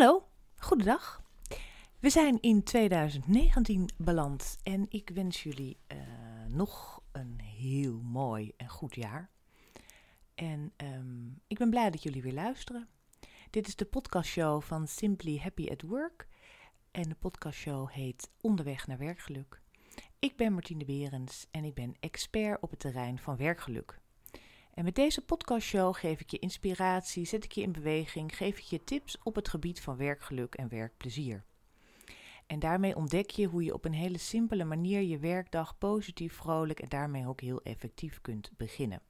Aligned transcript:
Hallo, 0.00 0.28
goedendag. 0.56 1.22
We 1.98 2.10
zijn 2.10 2.40
in 2.40 2.62
2019 2.62 3.88
beland 3.96 4.58
en 4.62 4.86
ik 4.88 5.10
wens 5.14 5.42
jullie 5.42 5.78
uh, 5.92 5.98
nog 6.48 7.02
een 7.12 7.40
heel 7.40 8.00
mooi 8.02 8.52
en 8.56 8.68
goed 8.68 8.94
jaar. 8.94 9.30
En 10.34 10.72
um, 10.76 11.40
ik 11.46 11.58
ben 11.58 11.70
blij 11.70 11.90
dat 11.90 12.02
jullie 12.02 12.22
weer 12.22 12.32
luisteren. 12.32 12.88
Dit 13.50 13.66
is 13.66 13.76
de 13.76 13.84
podcastshow 13.84 14.62
van 14.62 14.86
Simply 14.86 15.38
Happy 15.38 15.68
at 15.70 15.82
Work. 15.82 16.28
En 16.90 17.08
de 17.08 17.14
podcastshow 17.14 17.90
heet 17.90 18.30
Onderweg 18.40 18.86
naar 18.86 18.98
werkgeluk. 18.98 19.60
Ik 20.18 20.36
ben 20.36 20.52
Martine 20.52 20.84
Berends 20.84 21.46
en 21.50 21.64
ik 21.64 21.74
ben 21.74 21.94
expert 22.00 22.62
op 22.62 22.70
het 22.70 22.80
terrein 22.80 23.18
van 23.18 23.36
werkgeluk. 23.36 24.00
En 24.80 24.86
met 24.86 24.94
deze 24.94 25.20
podcastshow 25.20 25.94
geef 25.94 26.20
ik 26.20 26.30
je 26.30 26.38
inspiratie, 26.38 27.24
zet 27.24 27.44
ik 27.44 27.52
je 27.52 27.62
in 27.62 27.72
beweging, 27.72 28.36
geef 28.36 28.58
ik 28.58 28.64
je 28.64 28.84
tips 28.84 29.18
op 29.22 29.34
het 29.34 29.48
gebied 29.48 29.80
van 29.80 29.96
werkgeluk 29.96 30.54
en 30.54 30.68
werkplezier. 30.68 31.44
En 32.46 32.58
daarmee 32.58 32.96
ontdek 32.96 33.30
je 33.30 33.46
hoe 33.46 33.64
je 33.64 33.74
op 33.74 33.84
een 33.84 33.92
hele 33.92 34.18
simpele 34.18 34.64
manier 34.64 35.02
je 35.02 35.18
werkdag 35.18 35.78
positief, 35.78 36.34
vrolijk 36.34 36.80
en 36.80 36.88
daarmee 36.88 37.26
ook 37.26 37.40
heel 37.40 37.62
effectief 37.62 38.20
kunt 38.20 38.50
beginnen. 38.56 39.02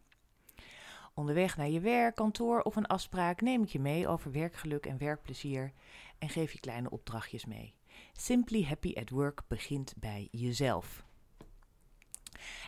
Onderweg 1.14 1.56
naar 1.56 1.70
je 1.70 1.80
werk, 1.80 2.14
kantoor 2.14 2.60
of 2.62 2.76
een 2.76 2.86
afspraak 2.86 3.40
neem 3.40 3.62
ik 3.62 3.68
je 3.68 3.80
mee 3.80 4.08
over 4.08 4.32
werkgeluk 4.32 4.86
en 4.86 4.98
werkplezier 4.98 5.72
en 6.18 6.28
geef 6.28 6.52
je 6.52 6.60
kleine 6.60 6.90
opdrachtjes 6.90 7.44
mee. 7.44 7.74
Simply 8.12 8.64
Happy 8.64 8.92
at 8.94 9.10
Work 9.10 9.42
begint 9.48 9.94
bij 9.96 10.28
jezelf. 10.30 11.04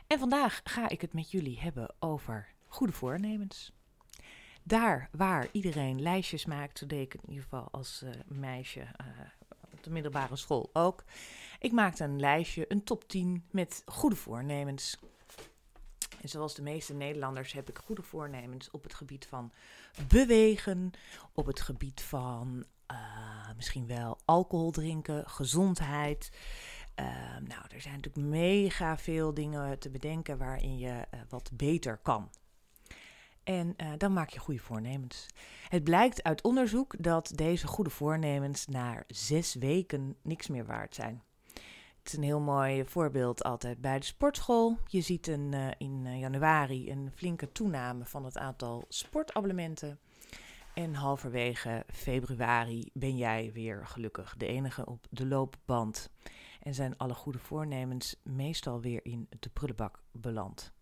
En 0.06 0.18
vandaag 0.18 0.60
ga 0.64 0.88
ik 0.88 1.00
het 1.00 1.12
met 1.12 1.30
jullie 1.30 1.60
hebben 1.60 1.94
over 1.98 2.52
goede 2.72 2.92
voornemens. 2.92 3.72
Daar 4.62 5.08
waar 5.12 5.48
iedereen 5.52 6.02
lijstjes 6.02 6.44
maakt, 6.44 6.78
zo 6.78 6.86
deed 6.86 7.02
ik 7.02 7.14
in 7.14 7.28
ieder 7.28 7.42
geval 7.42 7.68
als 7.70 8.02
uh, 8.04 8.10
meisje 8.26 8.80
uh, 8.80 9.06
op 9.72 9.82
de 9.84 9.90
middelbare 9.90 10.36
school 10.36 10.70
ook. 10.72 11.04
Ik 11.58 11.72
maakte 11.72 12.04
een 12.04 12.20
lijstje, 12.20 12.64
een 12.68 12.84
top 12.84 13.08
10 13.08 13.44
met 13.50 13.82
goede 13.86 14.16
voornemens. 14.16 14.98
En 16.20 16.28
zoals 16.28 16.54
de 16.54 16.62
meeste 16.62 16.94
Nederlanders 16.94 17.52
heb 17.52 17.68
ik 17.68 17.78
goede 17.78 18.02
voornemens 18.02 18.70
op 18.70 18.82
het 18.82 18.94
gebied 18.94 19.26
van 19.26 19.52
bewegen, 20.08 20.90
op 21.32 21.46
het 21.46 21.60
gebied 21.60 22.02
van 22.02 22.64
uh, 22.92 22.98
misschien 23.56 23.86
wel 23.86 24.18
alcohol 24.24 24.70
drinken, 24.70 25.28
gezondheid. 25.28 26.30
Uh, 27.00 27.06
nou, 27.46 27.62
er 27.74 27.80
zijn 27.80 27.94
natuurlijk 27.94 28.26
mega 28.26 28.98
veel 28.98 29.34
dingen 29.34 29.78
te 29.78 29.90
bedenken 29.90 30.38
waarin 30.38 30.78
je 30.78 31.04
wat 31.28 31.50
beter 31.54 31.96
kan. 31.96 32.30
En 33.44 33.74
uh, 33.76 33.92
dan 33.98 34.12
maak 34.12 34.28
je 34.28 34.38
goede 34.38 34.60
voornemens. 34.60 35.26
Het 35.68 35.84
blijkt 35.84 36.22
uit 36.22 36.42
onderzoek 36.42 36.94
dat 36.98 37.32
deze 37.34 37.66
goede 37.66 37.90
voornemens 37.90 38.66
na 38.66 39.04
zes 39.06 39.54
weken 39.54 40.16
niks 40.22 40.48
meer 40.48 40.66
waard 40.66 40.94
zijn. 40.94 41.22
Het 41.98 42.12
is 42.12 42.18
een 42.18 42.24
heel 42.24 42.40
mooi 42.40 42.84
voorbeeld 42.84 43.44
altijd 43.44 43.80
bij 43.80 43.98
de 43.98 44.04
sportschool. 44.04 44.78
Je 44.86 45.00
ziet 45.00 45.26
een, 45.26 45.52
uh, 45.52 45.68
in 45.78 46.04
uh, 46.04 46.20
januari 46.20 46.90
een 46.90 47.10
flinke 47.14 47.52
toename 47.52 48.04
van 48.04 48.24
het 48.24 48.38
aantal 48.38 48.84
sportabonnementen. 48.88 49.98
En 50.74 50.94
halverwege 50.94 51.84
februari 51.92 52.90
ben 52.92 53.16
jij 53.16 53.50
weer 53.52 53.86
gelukkig 53.86 54.34
de 54.36 54.46
enige 54.46 54.86
op 54.86 55.06
de 55.10 55.26
loopband. 55.26 56.10
En 56.62 56.74
zijn 56.74 56.96
alle 56.96 57.14
goede 57.14 57.38
voornemens 57.38 58.16
meestal 58.22 58.80
weer 58.80 59.04
in 59.04 59.26
de 59.38 59.48
prullenbak 59.48 60.02
beland. 60.12 60.72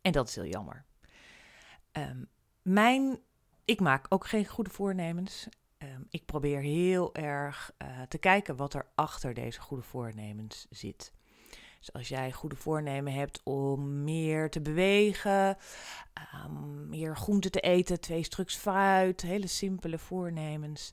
En 0.00 0.12
dat 0.12 0.28
is 0.28 0.34
heel 0.34 0.46
jammer. 0.46 0.84
Um, 1.92 2.28
mijn, 2.62 3.18
ik 3.64 3.80
maak 3.80 4.06
ook 4.08 4.26
geen 4.26 4.46
goede 4.46 4.70
voornemens. 4.70 5.48
Um, 5.78 6.06
ik 6.10 6.24
probeer 6.24 6.60
heel 6.60 7.14
erg 7.14 7.72
uh, 7.82 8.02
te 8.08 8.18
kijken 8.18 8.56
wat 8.56 8.74
er 8.74 8.86
achter 8.94 9.34
deze 9.34 9.60
goede 9.60 9.82
voornemens 9.82 10.66
zit. 10.70 11.12
Dus 11.78 11.92
als 11.92 12.08
jij 12.08 12.32
goede 12.32 12.56
voornemen 12.56 13.12
hebt 13.12 13.40
om 13.44 14.04
meer 14.04 14.50
te 14.50 14.60
bewegen, 14.60 15.56
um, 16.46 16.88
meer 16.88 17.16
groente 17.16 17.50
te 17.50 17.60
eten, 17.60 18.00
twee 18.00 18.22
stuks 18.22 18.56
fruit, 18.56 19.22
hele 19.22 19.46
simpele 19.46 19.98
voornemens. 19.98 20.92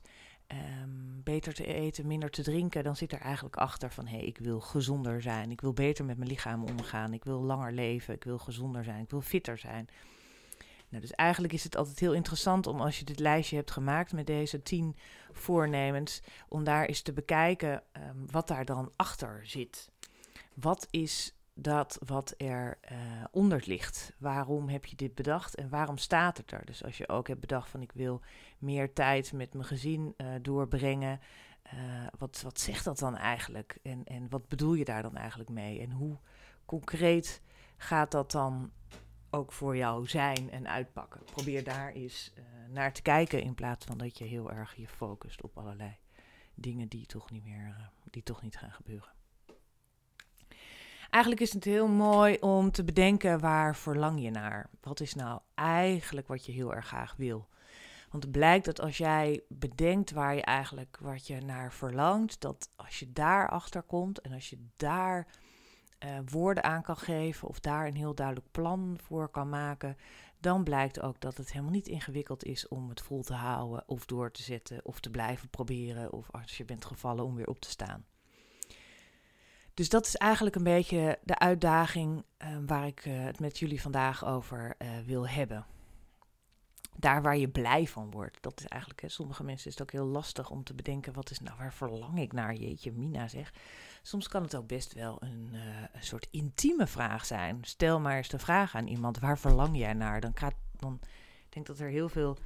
Beter 1.22 1.54
te 1.54 1.66
eten, 1.66 2.06
minder 2.06 2.30
te 2.30 2.42
drinken, 2.42 2.84
dan 2.84 2.96
zit 2.96 3.12
er 3.12 3.20
eigenlijk 3.20 3.56
achter 3.56 3.90
van 3.90 4.06
hé, 4.06 4.16
hey, 4.16 4.26
ik 4.26 4.38
wil 4.38 4.60
gezonder 4.60 5.22
zijn, 5.22 5.50
ik 5.50 5.60
wil 5.60 5.72
beter 5.72 6.04
met 6.04 6.16
mijn 6.16 6.30
lichaam 6.30 6.64
omgaan, 6.64 7.12
ik 7.12 7.24
wil 7.24 7.40
langer 7.40 7.72
leven, 7.72 8.14
ik 8.14 8.24
wil 8.24 8.38
gezonder 8.38 8.84
zijn, 8.84 9.02
ik 9.02 9.10
wil 9.10 9.20
fitter 9.20 9.58
zijn. 9.58 9.88
Nou, 10.88 11.02
dus 11.02 11.12
eigenlijk 11.12 11.52
is 11.52 11.64
het 11.64 11.76
altijd 11.76 11.98
heel 11.98 12.12
interessant 12.12 12.66
om 12.66 12.80
als 12.80 12.98
je 12.98 13.04
dit 13.04 13.18
lijstje 13.18 13.56
hebt 13.56 13.70
gemaakt 13.70 14.12
met 14.12 14.26
deze 14.26 14.62
tien 14.62 14.96
voornemens, 15.32 16.22
om 16.48 16.64
daar 16.64 16.84
eens 16.84 17.02
te 17.02 17.12
bekijken 17.12 17.82
um, 17.92 18.30
wat 18.30 18.48
daar 18.48 18.64
dan 18.64 18.92
achter 18.96 19.40
zit. 19.46 19.90
Wat 20.54 20.86
is 20.90 21.32
dat 21.54 21.98
wat 22.06 22.34
er 22.36 22.78
uh, 22.92 22.98
onder 23.30 23.62
ligt? 23.66 24.12
Waarom 24.18 24.68
heb 24.68 24.84
je 24.84 24.96
dit 24.96 25.14
bedacht 25.14 25.54
en 25.54 25.68
waarom 25.68 25.98
staat 25.98 26.36
het 26.36 26.52
er? 26.52 26.64
Dus 26.64 26.84
als 26.84 26.98
je 26.98 27.08
ook 27.08 27.28
hebt 27.28 27.40
bedacht 27.40 27.70
van 27.70 27.82
ik 27.82 27.92
wil 27.92 28.20
meer 28.58 28.92
tijd 28.92 29.32
met 29.32 29.52
mijn 29.52 29.66
gezin 29.66 30.14
uh, 30.16 30.26
doorbrengen, 30.42 31.20
uh, 31.74 32.06
wat, 32.18 32.40
wat 32.42 32.60
zegt 32.60 32.84
dat 32.84 32.98
dan 32.98 33.16
eigenlijk? 33.16 33.78
En, 33.82 34.04
en 34.04 34.28
wat 34.28 34.48
bedoel 34.48 34.74
je 34.74 34.84
daar 34.84 35.02
dan 35.02 35.16
eigenlijk 35.16 35.50
mee? 35.50 35.80
En 35.80 35.90
hoe 35.90 36.18
concreet 36.64 37.42
gaat 37.76 38.10
dat 38.10 38.30
dan 38.30 38.70
ook 39.30 39.52
voor 39.52 39.76
jou 39.76 40.06
zijn 40.06 40.50
en 40.50 40.68
uitpakken. 40.68 41.20
Probeer 41.24 41.64
daar 41.64 41.92
eens 41.92 42.32
uh, 42.38 42.44
naar 42.68 42.92
te 42.92 43.02
kijken 43.02 43.42
in 43.42 43.54
plaats 43.54 43.84
van 43.84 43.98
dat 43.98 44.18
je 44.18 44.24
heel 44.24 44.52
erg 44.52 44.74
je 44.74 44.88
focust 44.88 45.42
op 45.42 45.58
allerlei 45.58 45.96
dingen 46.54 46.88
die 46.88 47.06
toch 47.06 47.30
niet 47.30 47.44
meer, 47.44 47.66
uh, 47.78 47.86
die 48.10 48.22
toch 48.22 48.42
niet 48.42 48.56
gaan 48.56 48.72
gebeuren. 48.72 49.16
Eigenlijk 51.10 51.42
is 51.42 51.52
het 51.52 51.64
heel 51.64 51.88
mooi 51.88 52.36
om 52.40 52.70
te 52.70 52.84
bedenken 52.84 53.40
waar 53.40 53.76
verlang 53.76 54.22
je 54.22 54.30
naar? 54.30 54.70
Wat 54.80 55.00
is 55.00 55.14
nou 55.14 55.40
eigenlijk 55.54 56.28
wat 56.28 56.46
je 56.46 56.52
heel 56.52 56.74
erg 56.74 56.86
graag 56.86 57.14
wil? 57.16 57.48
Want 58.10 58.22
het 58.22 58.32
blijkt 58.32 58.64
dat 58.64 58.80
als 58.80 58.96
jij 58.96 59.42
bedenkt 59.48 60.10
waar 60.10 60.34
je 60.34 60.42
eigenlijk 60.42 60.98
wat 61.00 61.26
je 61.26 61.40
naar 61.40 61.72
verlangt, 61.72 62.40
dat 62.40 62.70
als 62.76 62.98
je 62.98 63.12
daar 63.12 63.48
achter 63.48 63.82
komt 63.82 64.20
en 64.20 64.32
als 64.32 64.50
je 64.50 64.66
daar 64.76 65.26
uh, 66.04 66.18
woorden 66.30 66.64
aan 66.64 66.82
kan 66.82 66.96
geven 66.96 67.48
of 67.48 67.60
daar 67.60 67.86
een 67.86 67.96
heel 67.96 68.14
duidelijk 68.14 68.46
plan 68.50 68.98
voor 69.02 69.28
kan 69.28 69.48
maken, 69.48 69.96
dan 70.40 70.64
blijkt 70.64 71.00
ook 71.00 71.20
dat 71.20 71.36
het 71.36 71.52
helemaal 71.52 71.72
niet 71.72 71.88
ingewikkeld 71.88 72.44
is 72.44 72.68
om 72.68 72.88
het 72.88 73.00
vol 73.00 73.22
te 73.22 73.34
houden 73.34 73.84
of 73.86 74.06
door 74.06 74.30
te 74.30 74.42
zetten 74.42 74.84
of 74.84 75.00
te 75.00 75.10
blijven 75.10 75.48
proberen 75.48 76.12
of 76.12 76.30
als 76.30 76.56
je 76.56 76.64
bent 76.64 76.84
gevallen 76.84 77.24
om 77.24 77.34
weer 77.34 77.48
op 77.48 77.60
te 77.60 77.70
staan. 77.70 78.04
Dus 79.74 79.88
dat 79.88 80.06
is 80.06 80.16
eigenlijk 80.16 80.56
een 80.56 80.62
beetje 80.62 81.18
de 81.22 81.38
uitdaging 81.38 82.24
uh, 82.42 82.48
waar 82.66 82.86
ik 82.86 83.04
uh, 83.04 83.24
het 83.24 83.40
met 83.40 83.58
jullie 83.58 83.80
vandaag 83.80 84.26
over 84.26 84.76
wil 85.06 85.28
hebben. 85.28 85.66
Daar 87.00 87.22
waar 87.22 87.36
je 87.36 87.48
blij 87.48 87.86
van 87.86 88.10
wordt. 88.10 88.42
Dat 88.42 88.58
is 88.58 88.66
eigenlijk, 88.66 89.02
hè, 89.02 89.08
sommige 89.08 89.44
mensen 89.44 89.66
is 89.66 89.72
het 89.72 89.82
ook 89.82 89.92
heel 89.92 90.06
lastig 90.06 90.50
om 90.50 90.64
te 90.64 90.74
bedenken, 90.74 91.12
wat 91.12 91.30
is 91.30 91.40
nou, 91.40 91.56
waar 91.58 91.72
verlang 91.72 92.18
ik 92.18 92.32
naar? 92.32 92.54
Jeetje, 92.54 92.92
Mina 92.92 93.28
zeg. 93.28 93.52
Soms 94.02 94.28
kan 94.28 94.42
het 94.42 94.56
ook 94.56 94.66
best 94.66 94.92
wel 94.92 95.16
een, 95.22 95.50
uh, 95.52 95.60
een 95.92 96.04
soort 96.04 96.28
intieme 96.30 96.86
vraag 96.86 97.24
zijn. 97.24 97.58
Stel 97.60 98.00
maar 98.00 98.16
eens 98.16 98.28
de 98.28 98.38
vraag 98.38 98.74
aan 98.74 98.86
iemand: 98.86 99.18
waar 99.18 99.38
verlang 99.38 99.76
jij 99.76 99.92
naar? 99.92 100.20
Dan 100.20 100.32
gaat 100.34 100.54
dan 100.76 101.00
ik 101.48 101.54
denk 101.54 101.66
dat 101.66 101.78
er 101.78 101.88
heel 101.88 102.08
veel 102.08 102.38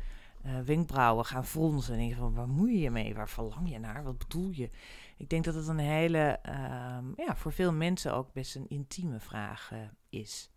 uh, 0.46 0.60
wenkbrauwen 0.60 1.24
gaan 1.24 1.46
fronsen. 1.46 1.92
En 1.92 1.98
denken 1.98 2.16
van 2.16 2.34
waar 2.34 2.48
moet 2.48 2.80
je 2.80 2.90
mee? 2.90 3.14
Waar 3.14 3.28
verlang 3.28 3.70
je 3.70 3.78
naar? 3.78 4.02
Wat 4.02 4.18
bedoel 4.18 4.50
je? 4.50 4.70
Ik 5.16 5.28
denk 5.28 5.44
dat 5.44 5.54
het 5.54 5.66
een 5.66 5.78
hele, 5.78 6.40
uh, 6.48 7.26
ja, 7.26 7.36
voor 7.36 7.52
veel 7.52 7.72
mensen 7.72 8.14
ook 8.14 8.32
best 8.32 8.54
een 8.54 8.68
intieme 8.68 9.20
vraag 9.20 9.70
uh, 9.72 9.78
is. 10.08 10.50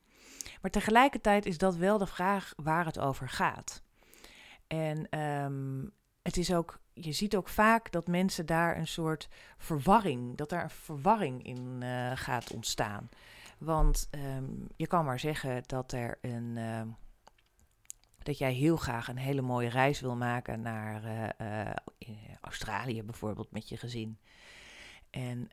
Maar 0.62 0.72
tegelijkertijd 0.72 1.46
is 1.46 1.58
dat 1.58 1.76
wel 1.76 1.98
de 1.98 2.08
vraag 2.08 2.54
waar 2.56 2.86
het 2.86 3.00
over 3.00 3.30
gaat. 3.30 3.84
En 4.68 5.20
um, 5.20 5.92
het 6.22 6.38
is 6.38 6.54
ook 6.54 6.80
je 6.96 7.12
ziet 7.12 7.36
ook 7.36 7.50
vaak 7.50 7.92
dat 7.92 8.08
mensen 8.08 8.46
daar 8.46 8.78
een 8.78 8.88
soort 8.88 9.30
verwarring, 9.58 10.38
dat 10.38 10.50
daar 10.50 10.64
een 10.64 10.70
verwarring 10.70 11.44
in 11.44 11.82
uh, 11.84 12.12
gaat 12.16 12.54
ontstaan. 12.54 13.10
Want 13.58 14.10
um, 14.12 14.68
je 14.76 14.88
kan 14.88 15.06
maar 15.06 15.20
zeggen 15.20 15.64
dat 15.66 15.92
er 15.92 16.18
een. 16.22 16.56
Uh, 16.56 16.82
dat 18.18 18.38
jij 18.38 18.54
heel 18.54 18.78
graag 18.78 19.08
een 19.08 19.18
hele 19.18 19.42
mooie 19.42 19.70
reis 19.70 20.00
wil 20.00 20.16
maken 20.16 20.62
naar 20.62 21.04
uh, 21.42 21.70
Australië 22.42 23.04
bijvoorbeeld 23.04 23.52
met 23.52 23.70
je 23.70 23.78
gezin. 23.78 24.18
En 25.10 25.50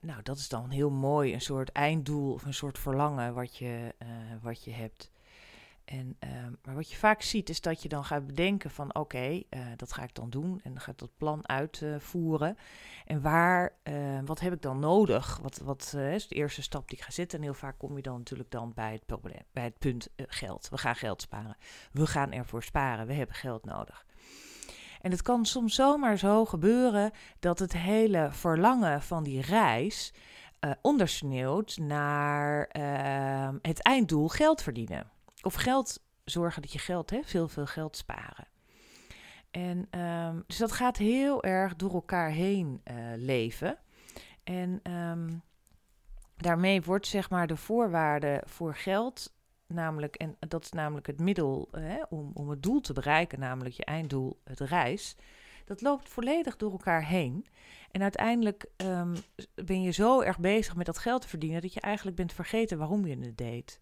nou, 0.00 0.22
dat 0.22 0.38
is 0.38 0.48
dan 0.48 0.70
heel 0.70 0.90
mooi, 0.90 1.32
een 1.34 1.40
soort 1.40 1.72
einddoel 1.72 2.32
of 2.32 2.44
een 2.44 2.54
soort 2.54 2.78
verlangen 2.78 3.34
wat 3.34 3.56
je, 3.56 3.94
wat 4.42 4.64
je 4.64 4.70
hebt. 4.70 5.10
En, 5.84 6.16
uh, 6.24 6.30
maar 6.64 6.74
wat 6.74 6.90
je 6.90 6.96
vaak 6.96 7.22
ziet 7.22 7.48
is 7.48 7.60
dat 7.60 7.82
je 7.82 7.88
dan 7.88 8.04
gaat 8.04 8.26
bedenken 8.26 8.70
van 8.70 8.94
oké, 8.94 9.42
uh, 9.50 9.66
dat 9.76 9.92
ga 9.92 10.02
ik 10.02 10.14
dan 10.14 10.30
doen 10.30 10.60
en 10.62 10.72
dan 10.72 10.80
ga 10.80 10.90
ik 10.90 10.98
dat 10.98 11.16
plan 11.16 11.48
uitvoeren. 11.48 12.56
en 13.06 13.20
waar, 13.20 13.72
uh, 13.84 14.18
wat 14.24 14.40
heb 14.40 14.52
ik 14.52 14.62
dan 14.62 14.78
nodig? 14.78 15.38
Wat, 15.42 15.58
wat 15.58 15.92
eh, 15.96 16.14
is 16.14 16.28
de 16.28 16.34
eerste 16.34 16.62
stap 16.62 16.88
die 16.88 16.98
ik 16.98 17.04
ga 17.04 17.10
zetten? 17.10 17.38
En 17.38 17.44
heel 17.44 17.54
vaak 17.54 17.78
kom 17.78 17.96
je 17.96 18.02
dan 18.02 18.18
natuurlijk 18.18 18.50
dan 18.50 18.72
bij 18.74 18.92
het 18.92 19.06
probleem, 19.06 19.42
bij 19.52 19.64
het 19.64 19.78
punt 19.78 20.08
geld. 20.16 20.68
We 20.68 20.78
gaan 20.78 20.96
geld 20.96 21.22
sparen. 21.22 21.56
We 21.92 22.06
gaan 22.06 22.32
ervoor 22.32 22.62
sparen. 22.62 23.06
We 23.06 23.12
hebben 23.12 23.36
geld 23.36 23.64
nodig. 23.64 24.06
En 25.00 25.10
het 25.10 25.22
kan 25.22 25.44
soms 25.44 25.74
zomaar 25.74 26.16
zo 26.18 26.44
gebeuren 26.44 27.10
dat 27.38 27.58
het 27.58 27.72
hele 27.72 28.28
verlangen 28.30 29.02
van 29.02 29.22
die 29.22 29.40
reis 29.40 30.12
uh, 30.60 30.70
ondersneeuwt 30.82 31.76
naar 31.76 32.66
ehm, 32.66 33.56
het 33.62 33.82
einddoel 33.82 34.28
geld 34.28 34.62
verdienen. 34.62 35.10
Of 35.42 35.54
geld 35.54 36.02
zorgen 36.24 36.62
dat 36.62 36.72
je 36.72 36.78
geld 36.78 37.10
hebt, 37.10 37.30
veel, 37.30 37.48
veel 37.48 37.66
geld 37.66 37.96
sparen. 37.96 38.48
En 39.50 40.00
um, 40.00 40.44
dus 40.46 40.56
dat 40.56 40.72
gaat 40.72 40.96
heel 40.96 41.42
erg 41.42 41.76
door 41.76 41.92
elkaar 41.92 42.30
heen 42.30 42.80
uh, 42.84 42.94
leven. 43.16 43.78
En 44.44 44.80
um, 44.92 45.42
daarmee 46.36 46.82
wordt 46.82 47.06
zeg 47.06 47.30
maar 47.30 47.46
de 47.46 47.56
voorwaarde 47.56 48.42
voor 48.46 48.74
geld, 48.74 49.34
namelijk, 49.66 50.16
en 50.16 50.36
dat 50.38 50.64
is 50.64 50.70
namelijk 50.70 51.06
het 51.06 51.20
middel 51.20 51.68
hè, 51.70 52.02
om, 52.08 52.30
om 52.34 52.48
het 52.48 52.62
doel 52.62 52.80
te 52.80 52.92
bereiken, 52.92 53.40
namelijk 53.40 53.74
je 53.74 53.84
einddoel, 53.84 54.40
het 54.44 54.60
reis, 54.60 55.16
dat 55.64 55.80
loopt 55.80 56.08
volledig 56.08 56.56
door 56.56 56.70
elkaar 56.70 57.04
heen. 57.04 57.46
En 57.90 58.02
uiteindelijk 58.02 58.66
um, 58.76 59.14
ben 59.54 59.82
je 59.82 59.90
zo 59.90 60.20
erg 60.20 60.38
bezig 60.38 60.76
met 60.76 60.86
dat 60.86 60.98
geld 60.98 61.22
te 61.22 61.28
verdienen 61.28 61.60
dat 61.60 61.74
je 61.74 61.80
eigenlijk 61.80 62.16
bent 62.16 62.32
vergeten 62.32 62.78
waarom 62.78 63.06
je 63.06 63.18
het 63.18 63.38
deed. 63.38 63.80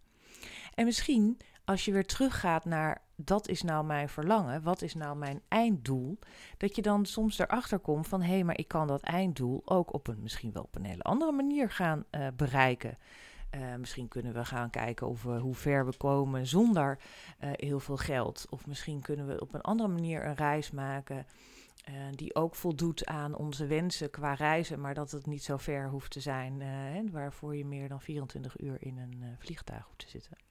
En 0.78 0.84
misschien 0.84 1.38
als 1.64 1.84
je 1.84 1.92
weer 1.92 2.06
teruggaat 2.06 2.64
naar 2.64 3.02
dat 3.16 3.48
is 3.48 3.62
nou 3.62 3.84
mijn 3.84 4.08
verlangen, 4.08 4.62
wat 4.62 4.82
is 4.82 4.94
nou 4.94 5.16
mijn 5.16 5.40
einddoel, 5.48 6.18
dat 6.56 6.76
je 6.76 6.82
dan 6.82 7.06
soms 7.06 7.38
erachter 7.38 7.78
komt 7.78 8.08
van 8.08 8.22
hé, 8.22 8.32
hey, 8.32 8.44
maar 8.44 8.58
ik 8.58 8.68
kan 8.68 8.86
dat 8.86 9.02
einddoel 9.02 9.62
ook 9.64 9.92
op 9.92 10.06
een 10.06 10.22
misschien 10.22 10.52
wel 10.52 10.62
op 10.62 10.74
een 10.74 10.84
hele 10.84 11.02
andere 11.02 11.32
manier 11.32 11.70
gaan 11.70 12.04
uh, 12.10 12.26
bereiken. 12.36 12.98
Uh, 13.54 13.74
misschien 13.74 14.08
kunnen 14.08 14.32
we 14.32 14.44
gaan 14.44 14.70
kijken 14.70 15.08
of 15.08 15.22
we, 15.22 15.38
hoe 15.38 15.54
ver 15.54 15.86
we 15.86 15.96
komen 15.96 16.46
zonder 16.46 16.98
uh, 17.44 17.50
heel 17.52 17.80
veel 17.80 17.96
geld. 17.96 18.46
Of 18.50 18.66
misschien 18.66 19.00
kunnen 19.00 19.26
we 19.26 19.40
op 19.40 19.54
een 19.54 19.60
andere 19.60 19.88
manier 19.88 20.26
een 20.26 20.34
reis 20.34 20.70
maken 20.70 21.26
die 22.10 22.34
ook 22.34 22.54
voldoet 22.54 23.06
aan 23.06 23.36
onze 23.36 23.66
wensen 23.66 24.10
qua 24.10 24.34
reizen, 24.34 24.80
maar 24.80 24.94
dat 24.94 25.10
het 25.10 25.26
niet 25.26 25.44
zo 25.44 25.56
ver 25.56 25.88
hoeft 25.88 26.10
te 26.10 26.20
zijn, 26.20 26.60
hè, 26.60 27.10
waarvoor 27.10 27.56
je 27.56 27.64
meer 27.64 27.88
dan 27.88 28.00
24 28.00 28.60
uur 28.60 28.76
in 28.80 28.98
een 28.98 29.36
vliegtuig 29.38 29.84
hoeft 29.84 29.98
te 29.98 30.08
zitten. 30.08 30.47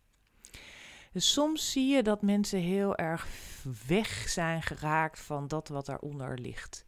Dus 1.17 1.33
soms 1.33 1.71
zie 1.71 1.95
je 1.95 2.03
dat 2.03 2.21
mensen 2.21 2.59
heel 2.59 2.95
erg 2.95 3.27
weg 3.87 4.29
zijn 4.29 4.61
geraakt 4.61 5.19
van 5.19 5.47
dat 5.47 5.67
wat 5.67 5.85
daaronder 5.85 6.39
ligt. 6.39 6.85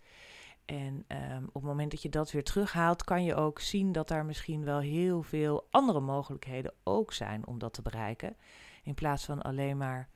En 0.65 1.05
um, 1.07 1.45
op 1.47 1.53
het 1.53 1.63
moment 1.63 1.91
dat 1.91 2.01
je 2.01 2.09
dat 2.09 2.31
weer 2.31 2.43
terughaalt, 2.43 3.03
kan 3.03 3.23
je 3.23 3.35
ook 3.35 3.59
zien 3.59 3.91
dat 3.91 4.07
daar 4.07 4.25
misschien 4.25 4.63
wel 4.63 4.79
heel 4.79 5.23
veel 5.23 5.67
andere 5.71 5.99
mogelijkheden 5.99 6.73
ook 6.83 7.13
zijn 7.13 7.47
om 7.47 7.59
dat 7.59 7.73
te 7.73 7.81
bereiken. 7.81 8.37
In 8.83 8.93
plaats 8.93 9.25
van 9.25 9.41
alleen 9.41 9.77
maar 9.77 10.09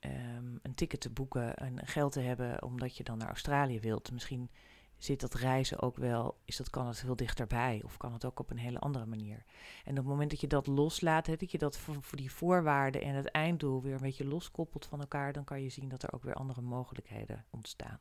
um, 0.00 0.58
een 0.62 0.74
ticket 0.74 1.00
te 1.00 1.10
boeken 1.10 1.56
en 1.56 1.86
geld 1.86 2.12
te 2.12 2.20
hebben 2.20 2.62
omdat 2.62 2.96
je 2.96 3.04
dan 3.04 3.18
naar 3.18 3.28
Australië 3.28 3.80
wilt. 3.80 4.12
Misschien 4.12 4.50
zit 4.98 5.20
dat 5.20 5.34
reizen 5.34 5.80
ook 5.80 5.96
wel, 5.96 6.36
is 6.44 6.56
dat, 6.56 6.70
kan 6.70 6.86
het 6.86 6.98
veel 6.98 7.16
dichterbij 7.16 7.80
of 7.84 7.96
kan 7.96 8.12
het 8.12 8.24
ook 8.24 8.38
op 8.38 8.50
een 8.50 8.58
hele 8.58 8.78
andere 8.78 9.06
manier. 9.06 9.44
En 9.84 9.90
op 9.90 9.96
het 9.96 10.06
moment 10.06 10.30
dat 10.30 10.40
je 10.40 10.46
dat 10.46 10.66
loslaat, 10.66 11.26
hè, 11.26 11.36
dat 11.36 11.50
je 11.50 11.58
dat 11.58 11.76
voor, 11.76 11.96
voor, 12.00 12.18
die 12.18 12.32
voorwaarden 12.32 13.02
en 13.02 13.14
het 13.14 13.26
einddoel 13.26 13.82
weer 13.82 13.94
een 13.94 14.00
beetje 14.00 14.26
loskoppelt 14.26 14.86
van 14.86 15.00
elkaar, 15.00 15.32
dan 15.32 15.44
kan 15.44 15.62
je 15.62 15.68
zien 15.68 15.88
dat 15.88 16.02
er 16.02 16.12
ook 16.12 16.22
weer 16.22 16.34
andere 16.34 16.60
mogelijkheden 16.60 17.44
ontstaan. 17.50 18.00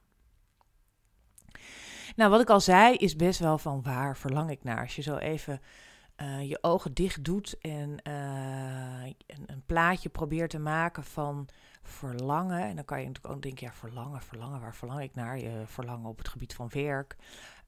Nou, 2.16 2.30
wat 2.30 2.42
ik 2.42 2.50
al 2.50 2.62
zei, 2.62 2.96
is 2.96 3.16
best 3.16 3.40
wel 3.40 3.58
van 3.58 3.82
waar 3.82 4.18
verlang 4.18 4.50
ik 4.50 4.64
naar. 4.64 4.82
Als 4.82 4.96
je 4.96 5.02
zo 5.02 5.16
even 5.16 5.62
uh, 6.22 6.50
je 6.50 6.58
ogen 6.62 6.94
dicht 6.94 7.24
doet 7.24 7.58
en 7.58 7.90
uh, 8.08 9.04
een, 9.06 9.44
een, 9.46 9.64
plaatje 9.66 10.10
probeert 10.10 10.50
te 10.50 10.60
maken 10.60 11.04
van 11.04 11.48
verlangen. 11.82 12.64
En 12.64 12.76
dan 12.76 12.86
kan 12.86 13.00
je 13.00 13.06
natuurlijk 13.06 13.34
ook 13.34 13.42
denken, 13.42 13.68
ja, 13.68 13.74
verlangen, 13.74 14.22
verlangen, 14.22 14.62
waar 14.62 14.76
verlang 14.76 15.02
ik 15.02 15.16
naar? 15.16 15.40
Je 15.40 15.64
verlangen 15.66 16.10
op 16.10 16.18
het 16.18 16.28
gebied 16.28 16.54
van 16.54 16.70
werk, 16.70 17.16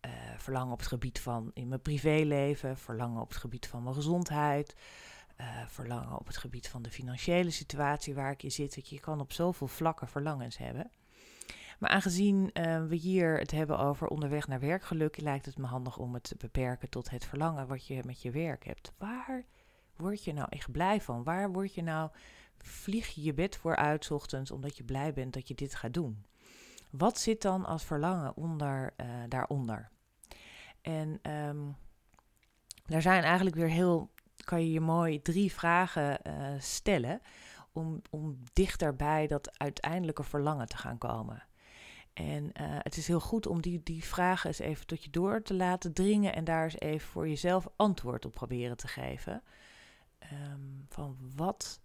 uh, 0.05 0.11
verlangen 0.37 0.73
op 0.73 0.79
het 0.79 0.87
gebied 0.87 1.19
van 1.19 1.51
in 1.53 1.67
mijn 1.67 1.81
privéleven, 1.81 2.77
verlangen 2.77 3.21
op 3.21 3.29
het 3.29 3.37
gebied 3.37 3.67
van 3.67 3.83
mijn 3.83 3.95
gezondheid, 3.95 4.75
verlangen 5.67 6.19
op 6.19 6.27
het 6.27 6.37
gebied 6.37 6.69
van 6.69 6.81
de 6.81 6.91
financiële 6.91 7.51
situatie 7.51 8.13
waar 8.13 8.31
ik 8.31 8.43
in 8.43 8.51
zit. 8.51 8.89
Je 8.89 8.99
kan 8.99 9.19
op 9.19 9.31
zoveel 9.31 9.67
vlakken 9.67 10.07
verlangens 10.07 10.57
hebben. 10.57 10.91
Maar 11.79 11.89
aangezien 11.89 12.49
uh, 12.53 12.85
we 12.85 12.95
hier 12.95 13.37
het 13.37 13.51
hebben 13.51 13.79
over 13.79 14.07
onderweg 14.07 14.47
naar 14.47 14.59
werkgeluk, 14.59 15.21
lijkt 15.21 15.45
het 15.45 15.57
me 15.57 15.65
handig 15.65 15.97
om 15.97 16.13
het 16.13 16.23
te 16.23 16.35
beperken 16.37 16.89
tot 16.89 17.09
het 17.09 17.25
verlangen 17.25 17.67
wat 17.67 17.87
je 17.87 18.01
met 18.05 18.21
je 18.21 18.31
werk 18.31 18.65
hebt. 18.65 18.93
Waar 18.97 19.45
word 19.95 20.23
je 20.23 20.33
nou 20.33 20.47
echt 20.49 20.71
blij 20.71 21.01
van? 21.01 21.23
Waar 21.23 21.51
word 21.51 21.73
je 21.73 21.81
nou, 21.81 22.09
vlieg 22.57 23.07
je 23.07 23.23
je 23.23 23.33
bed 23.33 23.57
voor 23.57 23.75
uit 23.75 24.11
ochtends 24.11 24.51
omdat 24.51 24.77
je 24.77 24.83
blij 24.83 25.13
bent 25.13 25.33
dat 25.33 25.47
je 25.47 25.55
dit 25.55 25.75
gaat 25.75 25.93
doen? 25.93 26.25
Wat 26.89 27.19
zit 27.19 27.41
dan 27.41 27.65
als 27.65 27.83
verlangen 27.83 28.35
onder, 28.35 28.93
uh, 28.97 29.07
daaronder? 29.27 29.89
En 30.81 31.19
um, 31.31 31.75
daar 32.85 33.01
zijn 33.01 33.23
eigenlijk 33.23 33.55
weer 33.55 33.69
heel, 33.69 34.11
kan 34.43 34.61
je 34.61 34.71
je 34.71 34.79
mooi 34.79 35.21
drie 35.21 35.53
vragen 35.53 36.19
uh, 36.27 36.59
stellen 36.59 37.21
om, 37.71 38.01
om 38.09 38.37
dichter 38.53 38.95
bij 38.95 39.27
dat 39.27 39.59
uiteindelijke 39.59 40.23
verlangen 40.23 40.67
te 40.67 40.77
gaan 40.77 40.97
komen. 40.97 41.43
En 42.15 42.43
uh, 42.43 42.51
het 42.57 42.97
is 42.97 43.07
heel 43.07 43.19
goed 43.19 43.47
om 43.47 43.61
die, 43.61 43.81
die 43.83 44.03
vragen 44.03 44.47
eens 44.47 44.59
even 44.59 44.85
tot 44.85 45.03
je 45.03 45.09
door 45.09 45.41
te 45.41 45.53
laten 45.53 45.93
dringen 45.93 46.35
en 46.35 46.43
daar 46.43 46.63
eens 46.63 46.79
even 46.79 47.07
voor 47.07 47.27
jezelf 47.27 47.67
antwoord 47.75 48.25
op 48.25 48.33
proberen 48.33 48.77
te 48.77 48.87
geven. 48.87 49.43
Um, 50.33 50.85
van 50.89 51.17
wat 51.35 51.79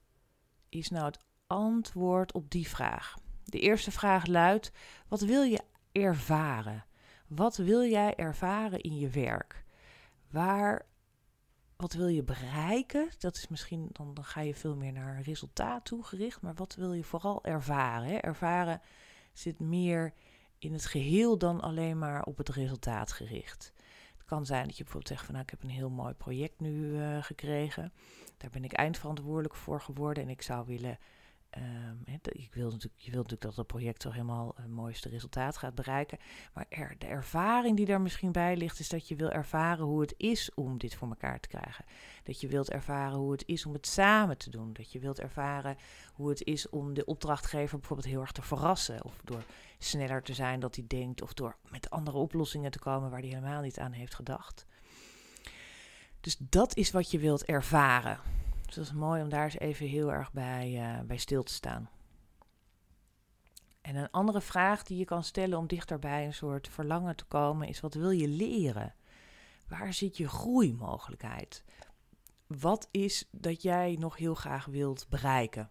is 0.69 0.88
nou 0.91 1.05
het 1.05 1.19
antwoord 1.47 2.32
op 2.32 2.50
die 2.50 2.69
vraag? 2.69 3.19
De 3.44 3.61
eerste 3.61 3.91
vraag 3.91 4.27
luidt: 4.27 4.73
wat 5.09 5.21
wil 5.21 5.43
je 5.43 5.61
ervaren? 5.93 6.85
Wat 7.26 7.56
wil 7.56 7.85
jij 7.85 8.15
ervaren 8.17 8.81
in 8.81 8.99
je 8.99 9.09
werk? 9.09 9.65
Waar, 10.31 10.87
wat 11.76 11.93
wil 11.93 12.09
je 12.09 12.23
bereiken? 12.23 13.09
Dat 13.19 13.37
is 13.37 13.49
misschien, 13.49 13.88
dan, 13.93 14.15
dan 14.15 14.25
ga 14.25 14.41
je 14.41 14.55
veel 14.55 14.76
meer 14.76 14.93
naar 14.93 15.21
resultaat 15.21 15.85
toegericht, 15.85 16.41
maar 16.41 16.55
wat 16.55 16.75
wil 16.75 16.93
je 16.93 17.05
vooral 17.05 17.44
ervaren? 17.44 18.23
Ervaren 18.23 18.81
zit 19.32 19.61
meer 19.61 20.12
in 20.59 20.73
het 20.73 20.87
geheel 20.87 21.38
dan 21.38 21.61
alleen 21.61 21.99
maar 21.99 22.23
op 22.23 22.37
het 22.37 22.49
resultaat 22.49 23.12
gericht. 23.12 23.73
Het 24.17 24.25
kan 24.25 24.47
zijn 24.47 24.67
dat 24.67 24.77
je 24.77 24.82
bijvoorbeeld 24.82 25.12
zegt 25.12 25.25
van 25.25 25.35
nou, 25.35 25.44
ik 25.44 25.50
heb 25.50 25.62
een 25.62 25.77
heel 25.77 25.91
mooi 25.91 26.15
project 26.15 26.61
nu 26.61 26.73
uh, 26.73 27.23
gekregen. 27.23 27.93
Daar 28.37 28.50
ben 28.50 28.65
ik 28.65 28.73
eindverantwoordelijk 28.73 29.55
voor 29.55 29.81
geworden 29.81 30.23
en 30.23 30.29
ik 30.29 30.43
zou 30.43 30.67
willen 30.67 30.99
Um, 31.58 32.02
ik 32.32 32.55
wil 32.55 32.70
natuurlijk, 32.70 33.02
je 33.02 33.11
wilt 33.11 33.23
natuurlijk 33.23 33.41
dat 33.41 33.56
het 33.56 33.67
project 33.67 34.00
toch 34.00 34.12
helemaal 34.12 34.52
het 34.56 34.69
mooiste 34.69 35.08
resultaat 35.08 35.56
gaat 35.56 35.75
bereiken. 35.75 36.19
Maar 36.55 36.67
er, 36.69 36.94
de 36.99 37.07
ervaring 37.07 37.76
die 37.76 37.87
daar 37.87 38.00
misschien 38.00 38.33
bij 38.33 38.57
ligt, 38.57 38.78
is 38.78 38.88
dat 38.88 39.09
je 39.09 39.16
wil 39.16 39.30
ervaren 39.30 39.85
hoe 39.85 40.00
het 40.00 40.14
is 40.16 40.54
om 40.54 40.78
dit 40.78 40.95
voor 40.95 41.09
elkaar 41.09 41.40
te 41.40 41.49
krijgen. 41.49 41.85
Dat 42.23 42.40
je 42.40 42.49
wilt 42.49 42.71
ervaren 42.71 43.19
hoe 43.19 43.33
het 43.33 43.42
is 43.47 43.66
om 43.66 43.73
het 43.73 43.87
samen 43.87 44.38
te 44.38 44.50
doen. 44.50 44.73
Dat 44.73 44.92
je 44.92 44.99
wilt 44.99 45.21
ervaren 45.21 45.76
hoe 46.14 46.28
het 46.28 46.45
is 46.45 46.69
om 46.69 46.95
de 46.95 47.04
opdrachtgever 47.04 47.78
bijvoorbeeld 47.78 48.09
heel 48.09 48.21
erg 48.21 48.33
te 48.33 48.42
verrassen. 48.42 49.04
Of 49.04 49.21
door 49.25 49.42
sneller 49.78 50.23
te 50.23 50.35
zijn 50.35 50.61
dat 50.61 50.75
hij 50.75 50.85
denkt. 50.87 51.23
Of 51.23 51.35
door 51.35 51.57
met 51.69 51.90
andere 51.90 52.16
oplossingen 52.16 52.71
te 52.71 52.78
komen 52.78 53.11
waar 53.11 53.21
hij 53.21 53.28
helemaal 53.28 53.62
niet 53.62 53.78
aan 53.78 53.92
heeft 53.92 54.14
gedacht. 54.14 54.66
Dus 56.21 56.37
dat 56.38 56.76
is 56.76 56.90
wat 56.90 57.11
je 57.11 57.19
wilt 57.19 57.45
ervaren. 57.45 58.19
Dus 58.71 58.79
dat 58.79 58.95
is 58.95 59.00
mooi 59.00 59.23
om 59.23 59.29
daar 59.29 59.45
eens 59.45 59.59
even 59.59 59.87
heel 59.87 60.12
erg 60.12 60.33
bij, 60.33 60.73
uh, 60.73 61.00
bij 61.00 61.17
stil 61.17 61.43
te 61.43 61.53
staan. 61.53 61.91
En 63.81 63.97
een 63.97 64.11
andere 64.11 64.41
vraag 64.41 64.83
die 64.83 64.99
je 64.99 65.05
kan 65.05 65.25
stellen 65.25 65.59
om 65.59 65.67
dichterbij 65.67 66.27
een 66.27 66.35
soort 66.35 66.69
verlangen 66.69 67.17
te 67.17 67.25
komen 67.25 67.69
is: 67.69 67.81
wat 67.81 67.95
wil 67.95 68.11
je 68.11 68.29
leren? 68.29 68.95
Waar 69.69 69.95
zit 69.95 70.17
je 70.17 70.29
groeimogelijkheid? 70.29 71.65
Wat 72.47 72.89
is 72.91 73.29
dat 73.31 73.62
jij 73.62 73.97
nog 73.99 74.17
heel 74.17 74.35
graag 74.35 74.65
wilt 74.65 75.07
bereiken? 75.09 75.71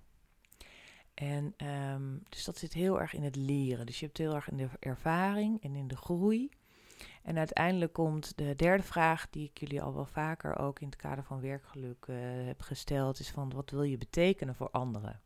En 1.13 1.53
um, 1.68 2.24
dus 2.29 2.44
dat 2.44 2.58
zit 2.58 2.74
heel 2.74 3.00
erg 3.01 3.13
in 3.13 3.24
het 3.24 3.36
leren. 3.36 3.86
Dus 3.86 4.00
je 4.00 4.06
hebt 4.06 4.18
heel 4.18 4.36
erg 4.36 4.50
in 4.50 4.58
de 4.58 4.70
ervaring 4.79 5.63
en 5.63 5.75
in 5.75 5.88
de 5.88 5.98
groei. 5.98 6.50
En 7.24 7.38
uiteindelijk 7.38 7.94
komt 7.94 8.38
de 8.38 8.56
derde 8.56 8.84
vraag, 8.84 9.29
die 9.29 9.50
ik 9.50 9.60
jullie 9.60 9.82
al 9.82 9.94
wel 9.94 10.06
vaker 10.06 10.58
ook 10.58 10.79
in 10.79 10.88
het 10.88 10.96
kader 10.96 11.24
van 11.24 11.41
werkgeluk 11.41 12.06
uh, 12.10 12.18
heb 12.46 12.62
gesteld, 12.62 13.20
is 13.20 13.29
van 13.29 13.53
wat 13.53 13.70
wil 13.70 13.84
je 13.84 13.98
betekenen 13.98 14.56
voor 14.56 14.70
anderen? 14.70 15.22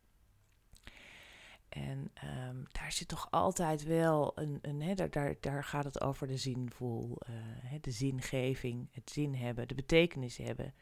En 1.69 2.11
um, 2.49 2.63
daar 2.71 2.91
zit 2.91 3.07
toch 3.07 3.27
altijd 3.31 3.83
wel 3.83 4.31
een, 4.35 4.59
een 4.61 4.81
hè, 4.81 4.93
daar, 4.93 5.35
daar 5.39 5.63
gaat 5.63 5.83
het 5.83 6.01
over 6.01 6.27
de 6.27 6.37
zinvol, 6.37 7.17
uh, 7.29 7.73
de 7.81 7.91
zingeving, 7.91 8.87
het 8.91 9.11
zin 9.11 9.35
hebben, 9.35 9.67
de 9.67 9.75
betekenis 9.75 10.37
hebben. 10.37 10.73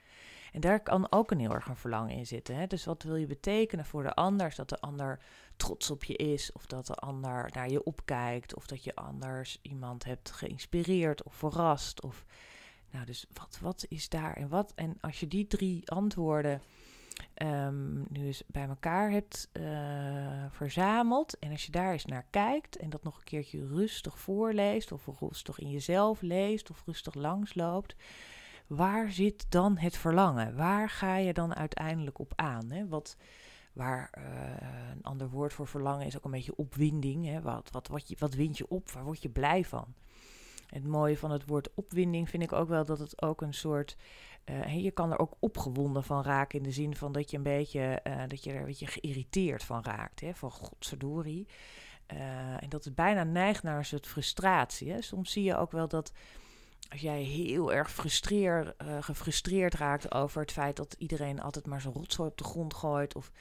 En 0.51 0.61
daar 0.61 0.83
kan 0.83 1.11
ook 1.11 1.31
een 1.31 1.39
heel 1.39 1.53
erg 1.53 1.67
een 1.67 1.75
verlangen 1.75 2.15
in 2.15 2.25
zitten. 2.25 2.55
Hè? 2.55 2.67
Dus 2.67 2.85
wat 2.85 3.03
wil 3.03 3.15
je 3.15 3.25
betekenen 3.25 3.85
voor 3.85 4.03
de 4.03 4.13
ander? 4.13 4.53
Dat 4.55 4.69
de 4.69 4.79
ander 4.79 5.19
trots 5.61 5.91
op 5.91 6.03
je 6.03 6.15
is, 6.15 6.51
of 6.51 6.65
dat 6.65 6.87
de 6.87 6.95
ander 6.95 7.49
naar 7.53 7.69
je 7.69 7.83
opkijkt, 7.83 8.55
of 8.55 8.67
dat 8.67 8.83
je 8.83 8.95
anders 8.95 9.59
iemand 9.61 10.03
hebt 10.03 10.31
geïnspireerd 10.31 11.23
of 11.23 11.35
verrast. 11.35 12.01
Of, 12.01 12.25
nou, 12.91 13.05
dus 13.05 13.25
wat, 13.33 13.57
wat 13.61 13.85
is 13.87 14.09
daar 14.09 14.33
en 14.33 14.49
wat? 14.49 14.71
En 14.75 14.97
als 15.01 15.19
je 15.19 15.27
die 15.27 15.47
drie 15.47 15.89
antwoorden 15.89 16.61
ehm, 17.33 17.97
nu 17.97 18.25
eens 18.25 18.43
bij 18.47 18.67
elkaar 18.67 19.11
hebt 19.11 19.49
eh, 19.51 19.63
verzameld. 20.49 21.39
En 21.39 21.51
als 21.51 21.65
je 21.65 21.71
daar 21.71 21.91
eens 21.91 22.05
naar 22.05 22.25
kijkt 22.29 22.75
en 22.75 22.89
dat 22.89 23.03
nog 23.03 23.17
een 23.17 23.23
keertje 23.23 23.67
rustig 23.67 24.19
voorleest, 24.19 24.91
of 24.91 25.07
rustig 25.19 25.59
in 25.59 25.69
jezelf 25.69 26.21
leest, 26.21 26.69
of 26.69 26.83
rustig 26.85 27.13
langsloopt. 27.13 27.95
Waar 28.67 29.11
zit 29.11 29.45
dan 29.49 29.77
het 29.77 29.97
verlangen? 29.97 30.55
Waar 30.55 30.89
ga 30.89 31.15
je 31.15 31.33
dan 31.33 31.55
uiteindelijk 31.55 32.19
op 32.19 32.33
aan? 32.35 32.71
Hè? 32.71 32.87
Wat, 32.87 33.17
waar 33.73 34.09
uh, 34.17 34.23
een 34.95 35.03
ander 35.03 35.29
woord 35.29 35.53
voor 35.53 35.67
verlangen 35.67 36.05
is 36.05 36.17
ook 36.17 36.25
een 36.25 36.31
beetje 36.31 36.55
opwinding. 36.55 37.25
Hè? 37.25 37.41
Wat, 37.41 37.69
wat, 37.71 37.87
wat, 37.87 38.09
je, 38.09 38.15
wat 38.19 38.33
wind 38.33 38.57
je 38.57 38.67
op? 38.67 38.91
Waar 38.91 39.03
word 39.03 39.21
je 39.21 39.29
blij 39.29 39.65
van? 39.65 39.85
Het 40.67 40.87
mooie 40.87 41.17
van 41.17 41.31
het 41.31 41.45
woord 41.45 41.73
opwinding 41.73 42.29
vind 42.29 42.43
ik 42.43 42.53
ook 42.53 42.69
wel 42.69 42.85
dat 42.85 42.99
het 42.99 43.21
ook 43.21 43.41
een 43.41 43.53
soort. 43.53 43.97
Uh, 44.45 44.83
je 44.83 44.91
kan 44.91 45.11
er 45.11 45.19
ook 45.19 45.35
opgewonden 45.39 46.03
van 46.03 46.23
raken 46.23 46.57
in 46.57 46.63
de 46.63 46.71
zin 46.71 46.95
van 46.95 47.11
dat 47.11 47.31
je 47.31 47.37
een 47.37 47.43
beetje, 47.43 47.99
uh, 48.07 48.23
dat 48.27 48.43
je 48.43 48.51
er 48.51 48.59
een 48.59 48.65
beetje 48.65 48.87
geïrriteerd 48.87 49.63
van 49.63 49.83
raakt. 49.83 50.19
Hè? 50.19 50.33
Van 50.33 50.51
godverdorie. 50.51 51.47
En 52.59 52.69
dat 52.69 52.83
het 52.83 52.95
bijna 52.95 53.23
neigt 53.23 53.63
naar 53.63 53.77
een 53.77 53.85
soort 53.85 54.07
frustratie. 54.07 54.91
Hè? 54.91 55.01
Soms 55.01 55.31
zie 55.31 55.43
je 55.43 55.57
ook 55.57 55.71
wel 55.71 55.87
dat 55.87 56.11
als 56.89 57.01
jij 57.01 57.21
heel 57.21 57.73
erg 57.73 57.91
frustreer, 57.91 58.75
gefrustreerd 58.99 59.73
raakt 59.73 60.13
over 60.13 60.41
het 60.41 60.51
feit 60.51 60.75
dat 60.75 60.95
iedereen 60.97 61.41
altijd 61.41 61.67
maar 61.67 61.81
zijn 61.81 61.93
rotzooi 61.93 62.29
op 62.29 62.37
de 62.37 62.43
grond 62.43 62.73
gooit. 62.73 63.15
Of 63.15 63.31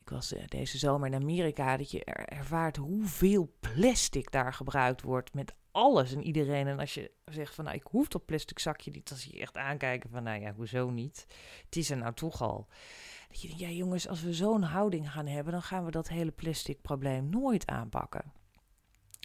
ik 0.00 0.08
was 0.10 0.34
deze 0.46 0.78
zomer 0.78 1.06
in 1.06 1.14
Amerika, 1.14 1.76
dat 1.76 1.90
je 1.90 2.04
ervaart 2.04 2.76
hoeveel 2.76 3.52
plastic 3.60 4.30
daar 4.30 4.52
gebruikt 4.52 5.02
wordt 5.02 5.34
met 5.34 5.54
alles 5.70 6.12
en 6.12 6.22
iedereen. 6.22 6.66
En 6.66 6.78
als 6.78 6.94
je 6.94 7.10
zegt 7.24 7.54
van 7.54 7.64
nou, 7.64 7.76
ik 7.76 7.86
hoef 7.90 8.08
dat 8.08 8.24
plastic 8.24 8.58
zakje 8.58 8.90
niet, 8.90 9.08
dan 9.08 9.18
zie 9.18 9.34
je 9.34 9.40
echt 9.40 9.56
aankijken 9.56 10.10
van 10.10 10.22
nou 10.22 10.40
ja, 10.40 10.52
hoezo 10.54 10.90
niet? 10.90 11.26
Het 11.64 11.76
is 11.76 11.90
er 11.90 11.96
nou 11.96 12.14
toch 12.14 12.42
al. 12.42 12.68
Dat 13.28 13.40
je 13.40 13.48
denkt, 13.48 13.62
ja 13.62 13.68
jongens, 13.68 14.08
als 14.08 14.22
we 14.22 14.34
zo'n 14.34 14.62
houding 14.62 15.12
gaan 15.12 15.26
hebben, 15.26 15.52
dan 15.52 15.62
gaan 15.62 15.84
we 15.84 15.90
dat 15.90 16.08
hele 16.08 16.30
plastic 16.30 16.82
probleem 16.82 17.28
nooit 17.28 17.66
aanpakken. 17.66 18.32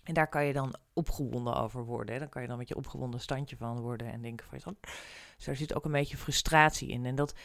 En 0.03 0.13
daar 0.13 0.29
kan 0.29 0.45
je 0.45 0.53
dan 0.53 0.75
opgewonden 0.93 1.55
over 1.55 1.85
worden. 1.85 2.13
Hè? 2.13 2.19
Dan 2.19 2.29
kan 2.29 2.41
je 2.41 2.47
dan 2.47 2.57
met 2.57 2.67
je 2.67 2.75
opgewonden 2.75 3.19
standje 3.19 3.57
van 3.57 3.79
worden 3.79 4.11
en 4.11 4.21
denken 4.21 4.47
van... 4.47 4.73
Oh, 4.73 4.79
dus 5.35 5.45
daar 5.45 5.55
zit 5.55 5.75
ook 5.75 5.85
een 5.85 5.91
beetje 5.91 6.17
frustratie 6.17 6.89
in. 6.89 7.05
En 7.05 7.15
dat, 7.15 7.35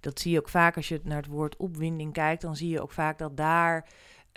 dat 0.00 0.20
zie 0.20 0.32
je 0.32 0.38
ook 0.38 0.48
vaak 0.48 0.76
als 0.76 0.88
je 0.88 1.00
naar 1.04 1.16
het 1.16 1.26
woord 1.26 1.56
opwinding 1.56 2.12
kijkt. 2.12 2.42
Dan 2.42 2.56
zie 2.56 2.68
je 2.68 2.82
ook 2.82 2.92
vaak 2.92 3.18
dat 3.18 3.36
daar 3.36 3.88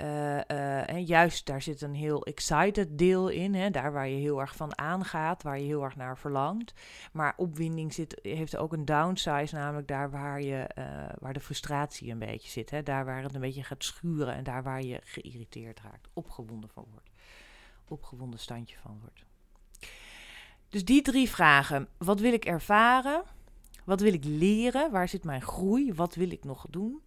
uh, 0.02 1.08
juist 1.08 1.46
daar 1.46 1.62
zit 1.62 1.82
een 1.82 1.94
heel 1.94 2.26
excited 2.26 2.98
deel 2.98 3.30
in. 3.30 3.56
Hè, 3.56 3.70
daar 3.70 3.92
waar 3.92 4.08
je 4.08 4.16
heel 4.16 4.40
erg 4.40 4.56
van 4.56 4.78
aangaat, 4.78 5.44
waar 5.44 5.60
je 5.60 5.66
heel 5.66 5.84
erg 5.84 5.96
naar 5.96 6.18
verlangt. 6.18 6.74
Maar 7.12 7.34
opwinding 7.38 7.94
zit, 7.94 8.20
heeft 8.22 8.58
ook 8.58 8.74
een 8.74 8.86
downside, 8.86 9.50
namelijk 9.52 9.88
daar 9.88 10.12
waar, 10.12 10.42
je, 10.42 10.70
uh, 10.78 10.86
waar 11.20 11.34
de 11.34 11.40
frustratie 11.40 12.12
een 12.12 12.20
beetje 12.20 12.50
zit. 12.50 12.70
Hè, 12.70 12.84
daar 12.84 13.06
waar 13.06 13.24
het 13.24 13.36
een 13.36 13.42
beetje 13.42 13.64
gaat 13.64 13.84
schuren 13.84 14.36
en 14.36 14.44
daar 14.44 14.64
waar 14.64 14.82
je 14.82 15.02
geïrriteerd 15.04 15.82
raakt, 15.82 16.08
opgewonden 16.14 16.70
van 16.70 16.86
wordt. 16.92 17.11
Opgewonden 17.92 18.40
standje 18.40 18.78
van 18.78 19.00
wordt. 19.00 19.26
Dus 20.70 20.86
die 20.86 21.02
drie 21.02 21.30
vragen. 21.30 21.88
Wat 21.98 22.20
wil 22.20 22.34
ik 22.34 22.46
ervaren? 22.46 23.24
Wat 23.86 24.02
wil 24.02 24.14
ik 24.14 24.24
leren? 24.24 24.92
Waar 24.92 25.08
zit 25.08 25.24
mijn 25.24 25.42
groei? 25.42 25.94
Wat 25.94 26.16
wil 26.16 26.32
ik 26.32 26.44
nog 26.44 26.66
doen? 26.70 27.02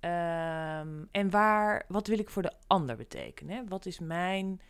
Um, 0.00 1.08
en 1.10 1.30
waar, 1.30 1.84
wat 1.88 2.06
wil 2.06 2.18
ik 2.18 2.30
voor 2.30 2.42
de 2.42 2.52
ander 2.66 2.96
betekenen? 2.96 3.68
Wat 3.68 3.86
is 3.86 3.98
mijn 3.98 4.60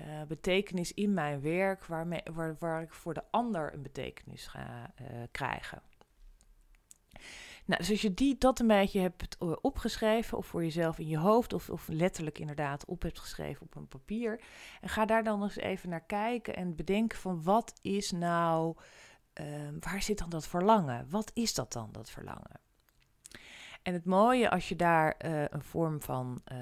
uh, 0.00 0.22
betekenis 0.28 0.94
in 0.94 1.14
mijn 1.14 1.40
werk 1.40 1.84
waarmee, 1.84 2.22
waar, 2.32 2.56
waar 2.58 2.82
ik 2.82 2.92
voor 2.92 3.14
de 3.14 3.24
ander 3.30 3.74
een 3.74 3.82
betekenis 3.82 4.46
ga 4.46 4.92
uh, 5.00 5.06
krijgen? 5.30 5.82
Nou, 7.70 7.82
dus 7.82 7.90
als 7.90 8.02
je 8.02 8.14
die, 8.14 8.38
dat 8.38 8.58
een 8.58 8.66
beetje 8.66 9.00
hebt 9.00 9.36
eh, 9.38 9.52
opgeschreven, 9.60 10.38
of 10.38 10.46
voor 10.46 10.62
jezelf 10.62 10.98
in 10.98 11.08
je 11.08 11.18
hoofd, 11.18 11.52
of, 11.52 11.70
of 11.70 11.88
letterlijk 11.88 12.38
inderdaad 12.38 12.84
op 12.84 13.02
hebt 13.02 13.18
geschreven 13.18 13.62
op 13.62 13.76
een 13.76 13.88
papier, 13.88 14.40
en 14.80 14.88
ga 14.88 15.04
daar 15.04 15.24
dan 15.24 15.42
eens 15.42 15.56
even 15.56 15.88
naar 15.88 16.04
kijken 16.04 16.56
en 16.56 16.76
bedenken 16.76 17.18
van 17.18 17.42
wat 17.42 17.72
is 17.82 18.10
nou, 18.10 18.76
uh, 19.40 19.46
waar 19.80 20.02
zit 20.02 20.18
dan 20.18 20.28
dat 20.28 20.46
verlangen? 20.46 21.06
Wat 21.10 21.30
is 21.34 21.54
dat 21.54 21.72
dan, 21.72 21.88
dat 21.92 22.10
verlangen? 22.10 22.60
En 23.82 23.92
het 23.92 24.04
mooie 24.04 24.50
als 24.50 24.68
je 24.68 24.76
daar 24.76 25.16
uh, 25.24 25.44
een 25.48 25.62
vorm 25.62 26.02
van 26.02 26.40
um, 26.52 26.58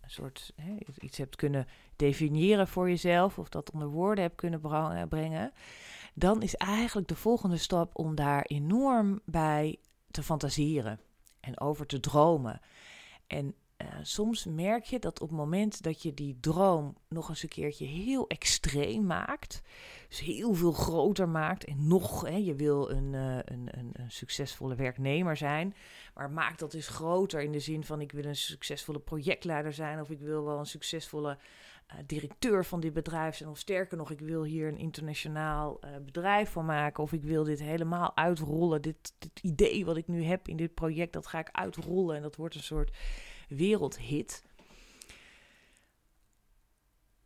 een 0.00 0.10
soort 0.10 0.52
hè, 0.56 0.76
iets 0.98 1.18
hebt 1.18 1.36
kunnen 1.36 1.66
definiëren 1.96 2.68
voor 2.68 2.88
jezelf, 2.88 3.38
of 3.38 3.48
dat 3.48 3.70
onder 3.70 3.88
woorden 3.88 4.24
hebt 4.24 4.36
kunnen 4.36 4.60
brengen, 5.08 5.52
dan 6.14 6.42
is 6.42 6.54
eigenlijk 6.54 7.08
de 7.08 7.16
volgende 7.16 7.56
stap 7.56 7.98
om 7.98 8.14
daar 8.14 8.42
enorm 8.42 9.20
bij 9.24 9.78
te 10.14 10.22
fantaseren 10.22 11.00
en 11.40 11.60
over 11.60 11.86
te 11.86 12.00
dromen. 12.00 12.60
En 13.26 13.54
uh, 13.78 13.88
soms 14.02 14.44
merk 14.44 14.84
je 14.84 14.98
dat 14.98 15.20
op 15.20 15.28
het 15.28 15.38
moment 15.38 15.82
dat 15.82 16.02
je 16.02 16.14
die 16.14 16.36
droom 16.40 16.96
nog 17.08 17.28
eens 17.28 17.42
een 17.42 17.48
keertje 17.48 17.86
heel 17.86 18.28
extreem 18.28 19.06
maakt, 19.06 19.62
dus 20.08 20.20
heel 20.20 20.54
veel 20.54 20.72
groter 20.72 21.28
maakt 21.28 21.64
en 21.64 21.86
nog, 21.86 22.20
hè, 22.20 22.36
je 22.36 22.54
wil 22.54 22.90
een, 22.90 23.12
uh, 23.12 23.36
een, 23.36 23.78
een, 23.78 23.90
een, 23.92 24.10
succesvolle 24.10 24.74
werknemer 24.74 25.36
zijn, 25.36 25.74
maar 26.14 26.30
maak 26.30 26.58
dat 26.58 26.74
eens 26.74 26.88
groter 26.88 27.42
in 27.42 27.52
de 27.52 27.60
zin 27.60 27.84
van 27.84 28.00
ik 28.00 28.12
wil 28.12 28.24
een 28.24 28.36
succesvolle 28.36 29.00
projectleider 29.00 29.72
zijn 29.72 30.00
of 30.00 30.10
ik 30.10 30.20
wil 30.20 30.44
wel 30.44 30.58
een 30.58 30.66
succesvolle 30.66 31.38
directeur 32.06 32.64
van 32.64 32.80
dit 32.80 32.92
bedrijf 32.92 33.36
zijn 33.36 33.50
of 33.50 33.58
sterker 33.58 33.96
nog, 33.96 34.10
ik 34.10 34.20
wil 34.20 34.44
hier 34.44 34.68
een 34.68 34.78
internationaal 34.78 35.80
bedrijf 36.04 36.50
van 36.50 36.64
maken 36.64 37.02
of 37.02 37.12
ik 37.12 37.22
wil 37.22 37.44
dit 37.44 37.60
helemaal 37.60 38.16
uitrollen, 38.16 38.82
dit, 38.82 39.14
dit 39.18 39.40
idee 39.42 39.84
wat 39.84 39.96
ik 39.96 40.08
nu 40.08 40.24
heb 40.24 40.48
in 40.48 40.56
dit 40.56 40.74
project, 40.74 41.12
dat 41.12 41.26
ga 41.26 41.38
ik 41.38 41.48
uitrollen 41.52 42.16
en 42.16 42.22
dat 42.22 42.36
wordt 42.36 42.54
een 42.54 42.62
soort 42.62 42.96
wereldhit. 43.48 44.44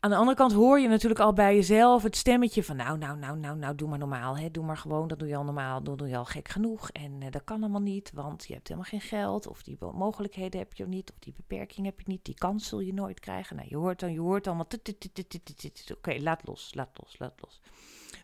Aan 0.00 0.10
de 0.10 0.16
andere 0.16 0.36
kant 0.36 0.52
hoor 0.52 0.80
je 0.80 0.88
natuurlijk 0.88 1.20
al 1.20 1.32
bij 1.32 1.54
jezelf 1.54 2.02
het 2.02 2.16
stemmetje 2.16 2.64
van 2.64 2.76
nou, 2.76 2.98
nou, 2.98 3.18
nou, 3.18 3.38
nou, 3.38 3.56
nou, 3.56 3.74
doe 3.74 3.88
maar 3.88 3.98
normaal. 3.98 4.38
Hè? 4.38 4.50
Doe 4.50 4.64
maar 4.64 4.76
gewoon, 4.76 5.08
dat 5.08 5.18
doe 5.18 5.28
je 5.28 5.36
al 5.36 5.44
normaal, 5.44 5.82
dat 5.82 5.98
doe 5.98 6.08
je 6.08 6.16
al 6.16 6.24
gek 6.24 6.48
genoeg. 6.48 6.90
En 6.90 7.20
uh, 7.20 7.30
dat 7.30 7.44
kan 7.44 7.60
allemaal 7.60 7.80
niet, 7.80 8.10
want 8.14 8.44
je 8.46 8.54
hebt 8.54 8.68
helemaal 8.68 8.90
geen 8.90 9.00
geld. 9.00 9.46
Of 9.46 9.62
die 9.62 9.76
mogelijkheden 9.80 10.58
heb 10.58 10.74
je 10.74 10.86
niet, 10.86 11.10
of 11.10 11.18
die 11.18 11.32
beperking 11.36 11.86
heb 11.86 12.00
je 12.00 12.08
niet. 12.08 12.24
Die 12.24 12.34
kans 12.34 12.68
zul 12.68 12.80
je 12.80 12.94
nooit 12.94 13.20
krijgen. 13.20 13.56
Nou, 13.56 13.68
je 13.68 13.76
hoort 13.76 14.00
dan, 14.00 14.12
je 14.12 14.20
hoort 14.20 14.46
allemaal... 14.46 14.66
Oké, 15.96 16.16
laat 16.20 16.46
los, 16.46 16.74
laat 16.74 16.98
los, 17.02 17.18
laat 17.18 17.40
los. 17.40 17.60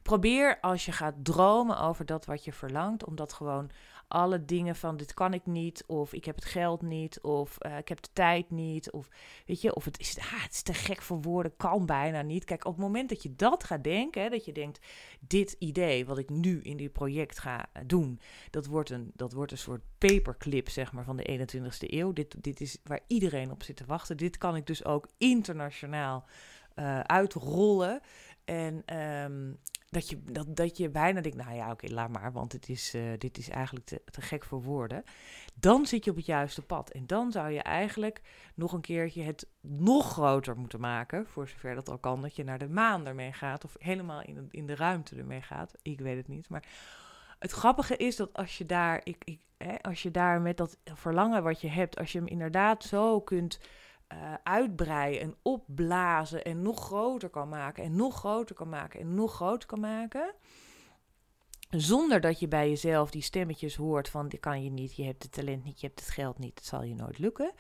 Probeer 0.02 0.60
als 0.60 0.84
je 0.84 0.92
gaat 0.92 1.14
dromen 1.22 1.78
over 1.80 2.06
dat 2.06 2.24
wat 2.24 2.44
je 2.44 2.52
verlangt, 2.52 3.04
om 3.04 3.16
dat 3.16 3.32
gewoon 3.32 3.70
alle 4.08 4.44
dingen 4.44 4.76
van 4.76 4.96
dit 4.96 5.14
kan 5.14 5.34
ik 5.34 5.46
niet, 5.46 5.84
of 5.87 6.12
ik 6.12 6.25
heb 6.25 6.34
het 6.34 6.44
geld 6.44 6.82
niet, 6.82 7.20
of 7.20 7.56
uh, 7.66 7.78
ik 7.78 7.88
heb 7.88 8.02
de 8.02 8.08
tijd 8.12 8.50
niet, 8.50 8.90
of 8.90 9.08
weet 9.46 9.61
je, 9.61 9.75
of 9.75 9.84
het 9.84 9.99
is, 9.99 10.18
ah, 10.18 10.42
het 10.42 10.52
is 10.52 10.62
te 10.62 10.75
gek 10.75 11.02
voor 11.02 11.23
woorden, 11.23 11.56
kan 11.56 11.87
bijna 11.87 12.23
niet. 12.23 12.44
Kijk, 12.44 12.64
op 12.64 12.73
het 12.73 12.80
moment 12.80 13.08
dat 13.08 13.23
je 13.23 13.34
dat 13.37 13.64
gaat 13.64 13.84
denken, 13.84 14.23
hè, 14.23 14.28
dat 14.28 14.44
je 14.44 14.52
denkt, 14.52 14.87
dit 15.20 15.56
idee 15.58 16.06
wat 16.06 16.18
ik 16.18 16.30
nu 16.30 16.61
in 16.62 16.76
dit 16.76 16.92
project 16.92 17.38
ga 17.38 17.66
eh, 17.73 17.82
doen, 17.87 18.20
dat 18.50 18.66
wordt 18.66 18.90
een, 18.90 19.11
dat 19.14 19.32
wordt 19.32 19.52
een 19.52 19.58
soort 19.58 19.82
paperclip, 19.99 20.68
zeg 20.68 20.92
maar, 20.92 21.04
van 21.04 21.16
de 21.16 21.49
21ste 21.49 21.92
eeuw. 21.92 22.12
Dit, 22.12 22.42
dit 22.42 22.61
is 22.61 22.78
waar 22.84 23.00
iedereen 23.06 23.50
op 23.50 23.62
zit 23.62 23.76
te 23.76 23.84
wachten. 23.84 24.16
Dit 24.16 24.38
kan 24.38 24.56
ik 24.56 24.66
dus 24.66 24.84
ook 24.84 25.08
internationaal 25.18 26.25
uh, 26.76 27.00
uitrollen. 27.00 28.00
En 28.44 28.99
um, 28.99 29.58
dat 29.94 30.08
je, 30.08 30.22
dat, 30.24 30.56
dat 30.56 30.76
je 30.76 30.88
bijna 30.88 31.20
denkt, 31.20 31.36
nou 31.36 31.54
ja, 31.54 31.70
oké, 31.70 31.92
laat 31.92 32.10
maar, 32.10 32.32
want 32.32 32.52
het 32.52 32.68
is, 32.68 32.94
uh, 32.94 33.12
dit 33.18 33.38
is 33.38 33.48
eigenlijk 33.48 33.86
te, 33.86 34.02
te, 34.10 34.20
gek 34.20 34.44
voor 34.44 34.62
woorden. 34.62 35.04
Dan 35.54 35.86
zit 35.86 36.04
je 36.04 36.10
op 36.10 36.16
het 36.16 36.26
juiste 36.26 36.62
pad. 36.62 36.90
En 36.90 37.06
dan 37.06 37.32
zou 37.32 37.50
je 37.50 37.62
eigenlijk 37.62 38.20
nog 38.54 38.72
een 38.72 38.80
keertje 38.80 39.22
het 39.22 39.48
nog 39.60 40.12
groter 40.12 40.56
moeten 40.56 40.80
maken, 40.80 41.26
voor 41.26 41.48
zover 41.48 41.74
dat 41.74 41.88
al 41.88 41.98
kan, 41.98 42.20
dat 42.20 42.36
je 42.36 42.44
naar 42.44 42.58
de 42.58 42.68
maan 42.68 43.06
ermee 43.06 43.32
gaat, 43.32 43.64
of 43.64 43.76
helemaal 43.78 44.22
in 44.22 44.34
de, 44.34 44.46
in 44.50 44.66
de 44.66 44.74
ruimte 44.74 45.16
ermee 45.16 45.42
gaat. 45.42 45.74
Ik 45.82 46.00
weet 46.00 46.16
het 46.16 46.28
niet, 46.28 46.48
maar 46.48 46.64
het 47.38 47.50
grappige 47.50 47.96
is 47.96 48.16
dat 48.16 48.32
als 48.32 48.58
je 48.58 48.66
daar, 48.66 49.00
ik, 49.04 49.22
ik, 49.24 49.40
hè, 49.56 49.74
als 49.80 50.02
je 50.02 50.10
daar 50.10 50.40
met 50.40 50.56
dat 50.56 50.78
verlangen 50.84 51.42
wat 51.42 51.60
je 51.60 51.68
hebt, 51.68 51.98
als 51.98 52.12
je 52.12 52.18
hem 52.18 52.28
inderdaad 52.28 52.84
zo 52.84 53.20
kunt 53.20 53.58
uh, 54.14 54.35
uitbreiden 54.42 55.21
en 55.21 55.37
opblazen 55.42 56.44
en 56.44 56.62
nog 56.62 56.85
groter 56.85 57.28
kan 57.28 57.49
maken 57.49 57.85
en 57.85 57.97
nog 57.97 58.16
groter 58.16 58.54
kan 58.54 58.68
maken 58.68 59.00
en 59.00 59.14
nog 59.14 59.35
groter 59.35 59.68
kan 59.68 59.80
maken. 59.80 60.35
Zonder 61.71 62.21
dat 62.21 62.38
je 62.38 62.49
bij 62.49 62.68
jezelf 62.68 63.11
die 63.11 63.23
stemmetjes 63.23 63.76
hoort 63.76 64.09
van 64.09 64.28
dit 64.28 64.40
kan 64.40 64.64
je 64.64 64.71
niet, 64.71 64.97
je 64.97 65.04
hebt 65.04 65.23
het 65.23 65.33
talent 65.33 65.64
niet, 65.64 65.80
je 65.80 65.87
hebt 65.87 66.00
het 66.00 66.09
geld 66.09 66.38
niet, 66.38 66.59
het 66.59 66.66
zal 66.66 66.83
je 66.83 66.94
nooit 66.94 67.18
lukken. 67.18 67.52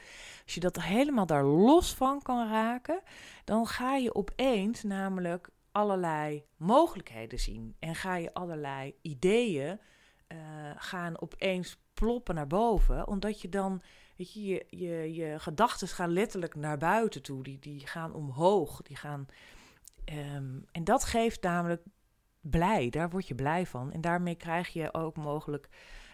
Als 0.44 0.54
je 0.54 0.60
dat 0.60 0.82
helemaal 0.82 1.26
daar 1.26 1.44
los 1.44 1.94
van 1.94 2.22
kan 2.22 2.48
raken, 2.48 3.00
dan 3.44 3.66
ga 3.66 3.96
je 3.96 4.14
opeens 4.14 4.82
namelijk 4.82 5.48
allerlei 5.72 6.44
mogelijkheden 6.56 7.40
zien. 7.40 7.76
En 7.78 7.94
ga 7.94 8.16
je 8.16 8.34
allerlei 8.34 8.94
ideeën 9.02 9.80
uh, 10.28 10.38
gaan 10.76 11.20
opeens 11.20 11.78
ploppen 11.94 12.34
naar 12.34 12.46
boven, 12.46 13.06
omdat 13.06 13.40
je 13.40 13.48
dan 13.48 13.82
weet 14.16 14.32
je, 14.32 14.66
je, 14.68 15.14
je, 15.14 15.38
gedachten 15.38 15.88
gaan 15.88 16.12
letterlijk 16.12 16.54
naar 16.54 16.78
buiten 16.78 17.22
toe. 17.22 17.42
Die, 17.42 17.58
die 17.58 17.86
gaan 17.86 18.14
omhoog. 18.14 18.82
Die 18.82 18.96
gaan, 18.96 19.26
um, 20.04 20.64
en 20.72 20.84
dat 20.84 21.04
geeft 21.04 21.42
namelijk 21.42 21.82
blij. 22.40 22.90
Daar 22.90 23.10
word 23.10 23.28
je 23.28 23.34
blij 23.34 23.66
van. 23.66 23.92
En 23.92 24.00
daarmee 24.00 24.34
krijg 24.34 24.68
je 24.68 24.94
ook 24.94 25.16
mogelijk 25.16 25.68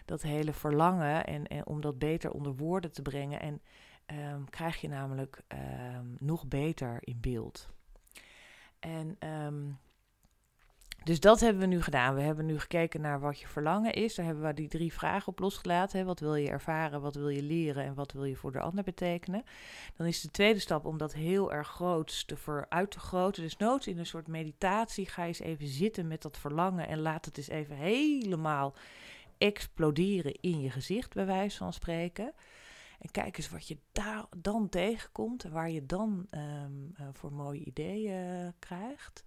dat 0.05 0.21
hele 0.21 0.53
verlangen 0.53 1.25
en, 1.25 1.47
en 1.47 1.65
om 1.65 1.81
dat 1.81 1.99
beter 1.99 2.31
onder 2.31 2.55
woorden 2.55 2.91
te 2.91 3.01
brengen. 3.01 3.39
En 3.39 3.61
ehm, 4.05 4.43
krijg 4.49 4.81
je 4.81 4.87
namelijk 4.87 5.41
ehm, 5.47 6.05
nog 6.19 6.47
beter 6.47 6.97
in 6.99 7.17
beeld. 7.21 7.69
En 8.79 9.15
ehm, 9.19 9.69
dus 11.03 11.19
dat 11.19 11.39
hebben 11.39 11.61
we 11.61 11.67
nu 11.67 11.81
gedaan. 11.81 12.15
We 12.15 12.21
hebben 12.21 12.45
nu 12.45 12.59
gekeken 12.59 13.01
naar 13.01 13.19
wat 13.19 13.39
je 13.39 13.47
verlangen 13.47 13.93
is. 13.93 14.15
Daar 14.15 14.25
hebben 14.25 14.43
we 14.43 14.53
die 14.53 14.67
drie 14.67 14.93
vragen 14.93 15.27
op 15.27 15.39
losgelaten. 15.39 15.99
Hè. 15.99 16.05
Wat 16.05 16.19
wil 16.19 16.35
je 16.35 16.49
ervaren, 16.49 17.01
wat 17.01 17.15
wil 17.15 17.29
je 17.29 17.43
leren 17.43 17.83
en 17.83 17.93
wat 17.93 18.11
wil 18.11 18.23
je 18.23 18.35
voor 18.35 18.51
de 18.51 18.59
ander 18.59 18.83
betekenen? 18.83 19.43
Dan 19.95 20.07
is 20.07 20.21
de 20.21 20.31
tweede 20.31 20.59
stap 20.59 20.85
om 20.85 20.97
dat 20.97 21.13
heel 21.13 21.53
erg 21.53 21.67
groot 21.67 22.27
te 22.27 22.65
uit 22.69 22.91
te 22.91 22.99
groten. 22.99 23.43
Dus 23.43 23.57
nooit 23.57 23.87
in 23.87 23.97
een 23.97 24.05
soort 24.05 24.27
meditatie 24.27 25.09
ga 25.09 25.21
je 25.21 25.27
eens 25.27 25.39
even 25.39 25.67
zitten 25.67 26.07
met 26.07 26.21
dat 26.21 26.37
verlangen 26.37 26.87
en 26.87 26.99
laat 26.99 27.25
het 27.25 27.37
eens 27.37 27.49
even 27.49 27.75
helemaal 27.75 28.75
exploderen 29.37 30.37
in 30.41 30.61
je 30.61 30.69
gezicht, 30.69 31.13
bij 31.13 31.25
wijze 31.25 31.57
van 31.57 31.73
spreken. 31.73 32.33
En 32.99 33.11
kijk 33.11 33.37
eens 33.37 33.49
wat 33.49 33.67
je 33.67 33.77
daar 33.91 34.25
dan 34.37 34.69
tegenkomt 34.69 35.43
en 35.43 35.51
waar 35.51 35.69
je 35.69 35.85
dan 35.85 36.27
ehm, 36.29 36.71
eh, 36.95 37.07
voor 37.13 37.33
mooie 37.33 37.63
ideeën 37.63 38.43
uh, 38.43 38.47
krijgt. 38.59 39.23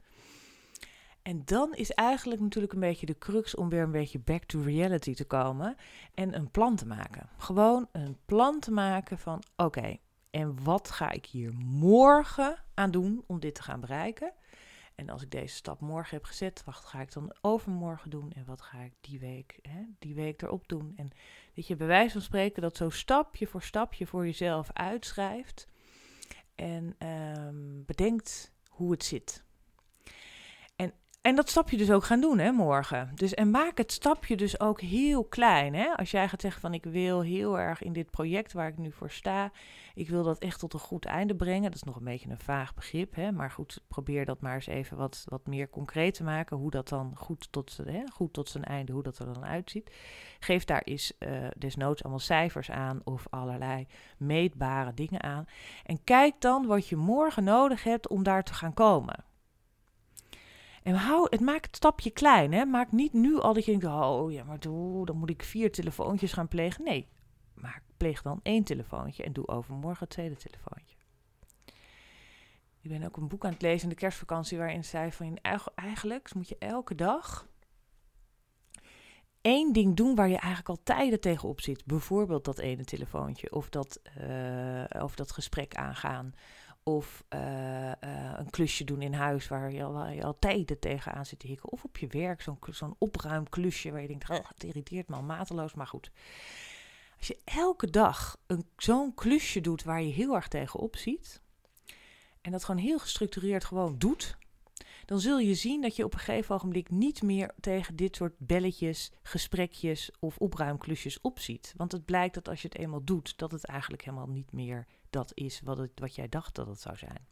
En 1.24 1.42
dan 1.44 1.74
is 1.74 1.90
eigenlijk 1.90 2.40
natuurlijk 2.40 2.72
een 2.72 2.80
beetje 2.80 3.06
de 3.06 3.18
crux 3.18 3.54
om 3.54 3.68
weer 3.68 3.82
een 3.82 3.90
beetje 3.90 4.18
back 4.18 4.44
to 4.44 4.60
reality 4.60 5.14
te 5.14 5.24
komen 5.24 5.76
en 6.14 6.34
een 6.34 6.50
plan 6.50 6.76
te 6.76 6.86
maken. 6.86 7.28
Gewoon 7.36 7.88
een 7.92 8.16
plan 8.24 8.60
te 8.60 8.70
maken 8.70 9.18
van 9.18 9.42
oké, 9.56 9.96
en 10.30 10.64
wat 10.64 10.90
ga 10.90 11.10
ik 11.10 11.26
hier 11.26 11.52
morgen 11.64 12.64
aan 12.74 12.90
doen 12.90 13.24
om 13.26 13.40
dit 13.40 13.54
te 13.54 13.62
gaan 13.62 13.80
bereiken? 13.80 14.32
En 14.94 15.08
als 15.10 15.22
ik 15.22 15.30
deze 15.30 15.54
stap 15.54 15.80
morgen 15.80 16.16
heb 16.16 16.24
gezet, 16.24 16.62
wat 16.64 16.74
ga 16.74 17.00
ik 17.00 17.12
dan 17.12 17.36
overmorgen 17.40 18.10
doen? 18.10 18.32
En 18.32 18.44
wat 18.44 18.60
ga 18.60 18.78
ik 18.78 18.92
die 19.00 19.18
week, 19.18 19.58
hè, 19.62 19.80
die 19.98 20.14
week 20.14 20.42
erop 20.42 20.68
doen? 20.68 20.92
En 20.96 21.10
dat 21.54 21.66
je 21.66 21.76
bij 21.76 21.86
wijze 21.86 22.12
van 22.12 22.20
spreken 22.22 22.62
dat 22.62 22.76
zo 22.76 22.90
stapje 22.90 23.46
voor 23.46 23.62
stapje 23.62 24.06
voor 24.06 24.24
jezelf 24.24 24.72
uitschrijft. 24.72 25.68
En 26.54 26.96
um, 27.08 27.84
bedenkt 27.86 28.52
hoe 28.68 28.90
het 28.90 29.04
zit. 29.04 29.43
En 31.24 31.36
dat 31.36 31.48
stapje 31.48 31.76
dus 31.76 31.90
ook 31.90 32.04
gaan 32.04 32.20
doen, 32.20 32.38
hè, 32.38 32.52
morgen. 32.52 33.10
Dus, 33.14 33.34
en 33.34 33.50
maak 33.50 33.78
het 33.78 33.92
stapje 33.92 34.36
dus 34.36 34.60
ook 34.60 34.80
heel 34.80 35.24
klein, 35.24 35.74
hè. 35.74 35.96
Als 35.96 36.10
jij 36.10 36.28
gaat 36.28 36.40
zeggen 36.40 36.60
van, 36.60 36.74
ik 36.74 36.84
wil 36.84 37.20
heel 37.20 37.58
erg 37.58 37.82
in 37.82 37.92
dit 37.92 38.10
project 38.10 38.52
waar 38.52 38.68
ik 38.68 38.78
nu 38.78 38.92
voor 38.92 39.10
sta, 39.10 39.52
ik 39.94 40.08
wil 40.08 40.22
dat 40.22 40.38
echt 40.38 40.58
tot 40.58 40.72
een 40.72 40.80
goed 40.80 41.04
einde 41.04 41.34
brengen. 41.34 41.62
Dat 41.62 41.74
is 41.74 41.82
nog 41.82 41.96
een 41.96 42.04
beetje 42.04 42.30
een 42.30 42.38
vaag 42.38 42.74
begrip, 42.74 43.14
hè. 43.14 43.32
Maar 43.32 43.50
goed, 43.50 43.80
probeer 43.88 44.24
dat 44.24 44.40
maar 44.40 44.54
eens 44.54 44.66
even 44.66 44.96
wat, 44.96 45.24
wat 45.28 45.46
meer 45.46 45.70
concreet 45.70 46.14
te 46.14 46.22
maken, 46.22 46.56
hoe 46.56 46.70
dat 46.70 46.88
dan 46.88 47.12
goed 47.16 47.48
tot, 47.52 47.78
hè, 47.84 48.02
goed 48.12 48.32
tot 48.32 48.48
zijn 48.48 48.64
einde, 48.64 48.92
hoe 48.92 49.02
dat 49.02 49.18
er 49.18 49.34
dan 49.34 49.44
uitziet. 49.44 49.90
Geef 50.38 50.64
daar 50.64 50.82
eens 50.82 51.12
uh, 51.18 51.46
desnoods 51.58 52.02
allemaal 52.02 52.20
cijfers 52.20 52.70
aan 52.70 53.00
of 53.04 53.26
allerlei 53.30 53.86
meetbare 54.18 54.94
dingen 54.94 55.22
aan. 55.22 55.44
En 55.84 56.04
kijk 56.04 56.34
dan 56.38 56.66
wat 56.66 56.88
je 56.88 56.96
morgen 56.96 57.44
nodig 57.44 57.84
hebt 57.84 58.08
om 58.08 58.22
daar 58.22 58.44
te 58.44 58.54
gaan 58.54 58.74
komen. 58.74 59.24
En 60.84 60.94
hou, 60.94 61.26
het 61.30 61.40
maakt 61.40 61.66
het 61.66 61.76
stapje 61.76 62.10
klein. 62.10 62.52
Hè? 62.52 62.64
Maak 62.64 62.92
niet 62.92 63.12
nu 63.12 63.38
al 63.38 63.54
dat 63.54 63.64
je 63.64 63.70
denkt, 63.70 63.86
oh 63.86 64.32
ja, 64.32 64.44
maar 64.44 64.60
doe, 64.60 65.06
dan 65.06 65.16
moet 65.16 65.30
ik 65.30 65.42
vier 65.42 65.72
telefoontjes 65.72 66.32
gaan 66.32 66.48
plegen. 66.48 66.84
Nee, 66.84 67.08
maar 67.54 67.82
pleeg 67.96 68.22
dan 68.22 68.40
één 68.42 68.64
telefoontje 68.64 69.22
en 69.22 69.32
doe 69.32 69.48
overmorgen 69.48 70.00
het 70.00 70.10
tweede 70.10 70.36
telefoontje. 70.36 70.96
Ik 72.80 72.90
ben 72.90 73.02
ook 73.02 73.16
een 73.16 73.28
boek 73.28 73.44
aan 73.44 73.52
het 73.52 73.62
lezen 73.62 73.82
in 73.82 73.88
de 73.88 73.94
kerstvakantie 73.94 74.58
waarin 74.58 74.84
zei 74.84 75.12
van 75.12 75.38
eigenlijk 75.74 76.34
moet 76.34 76.48
je 76.48 76.56
elke 76.58 76.94
dag 76.94 77.48
één 79.40 79.72
ding 79.72 79.96
doen 79.96 80.14
waar 80.14 80.28
je 80.28 80.38
eigenlijk 80.38 80.68
al 80.68 80.82
tijden 80.82 81.20
tegenop 81.20 81.60
zit. 81.60 81.84
Bijvoorbeeld 81.84 82.44
dat 82.44 82.58
ene 82.58 82.84
telefoontje 82.84 83.52
of 83.52 83.68
dat, 83.68 84.00
uh, 84.20 85.02
of 85.02 85.14
dat 85.14 85.32
gesprek 85.32 85.74
aangaan 85.74 86.34
of 86.84 87.24
uh, 87.34 87.86
uh, 87.86 87.92
een 88.36 88.50
klusje 88.50 88.84
doen 88.84 89.02
in 89.02 89.12
huis 89.12 89.48
waar 89.48 89.72
je, 89.72 89.82
al, 89.82 90.08
je 90.08 90.24
al 90.24 90.38
tijden 90.38 90.78
tegenaan 90.78 91.26
zit 91.26 91.38
te 91.38 91.46
hikken. 91.46 91.72
Of 91.72 91.84
op 91.84 91.96
je 91.96 92.06
werk, 92.06 92.42
zo'n 92.42 92.58
zo'n 92.70 92.96
opruimklusje 92.98 93.90
waar 93.90 94.00
je 94.00 94.08
denkt, 94.08 94.28
het 94.28 94.64
irriteert 94.64 95.08
me 95.08 95.16
al 95.16 95.22
mateloos, 95.22 95.74
maar 95.74 95.86
goed. 95.86 96.10
Als 97.18 97.26
je 97.26 97.38
elke 97.44 97.90
dag 97.90 98.36
zo'n 98.76 99.14
klusje 99.14 99.60
doet 99.60 99.82
waar 99.82 100.02
je 100.02 100.12
heel 100.12 100.34
erg 100.34 100.48
tegenop 100.48 100.96
ziet, 100.96 101.40
en 102.40 102.52
dat 102.52 102.64
gewoon 102.64 102.80
heel 102.80 102.98
gestructureerd 102.98 103.64
gewoon 103.64 103.98
doet, 103.98 104.36
dan 105.06 105.20
zul 105.20 105.38
je 105.38 105.54
zien 105.54 105.80
dat 105.82 105.96
je 105.96 106.04
op 106.04 106.12
een 106.12 106.18
gegeven 106.18 106.54
ogenblik 106.54 106.90
niet 106.90 107.22
meer 107.22 107.50
tegen 107.60 107.96
dit 107.96 108.16
soort 108.16 108.34
belletjes, 108.38 109.12
gesprekjes 109.22 110.10
of 110.18 110.38
opruimklusjes 110.38 111.20
opziet. 111.20 111.74
Want 111.76 111.92
het 111.92 112.04
blijkt 112.04 112.34
dat 112.34 112.48
als 112.48 112.62
je 112.62 112.68
het 112.68 112.78
eenmaal 112.78 113.04
doet, 113.04 113.38
dat 113.38 113.50
het 113.50 113.64
eigenlijk 113.64 114.04
helemaal 114.04 114.28
niet 114.28 114.52
meer 114.52 114.86
dat 115.14 115.32
is 115.34 115.60
wat, 115.60 115.78
het, 115.78 115.90
wat 115.94 116.14
jij 116.14 116.28
dacht 116.28 116.54
dat 116.54 116.66
het 116.66 116.80
zou 116.80 116.96
zijn. 116.96 117.26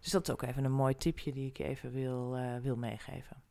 Dus 0.00 0.10
dat 0.10 0.28
is 0.28 0.34
ook 0.34 0.42
even 0.42 0.64
een 0.64 0.72
mooi 0.72 0.96
tipje 0.96 1.32
die 1.32 1.48
ik 1.48 1.58
even 1.58 1.92
wil, 1.92 2.36
uh, 2.38 2.56
wil 2.56 2.76
meegeven. 2.76 3.42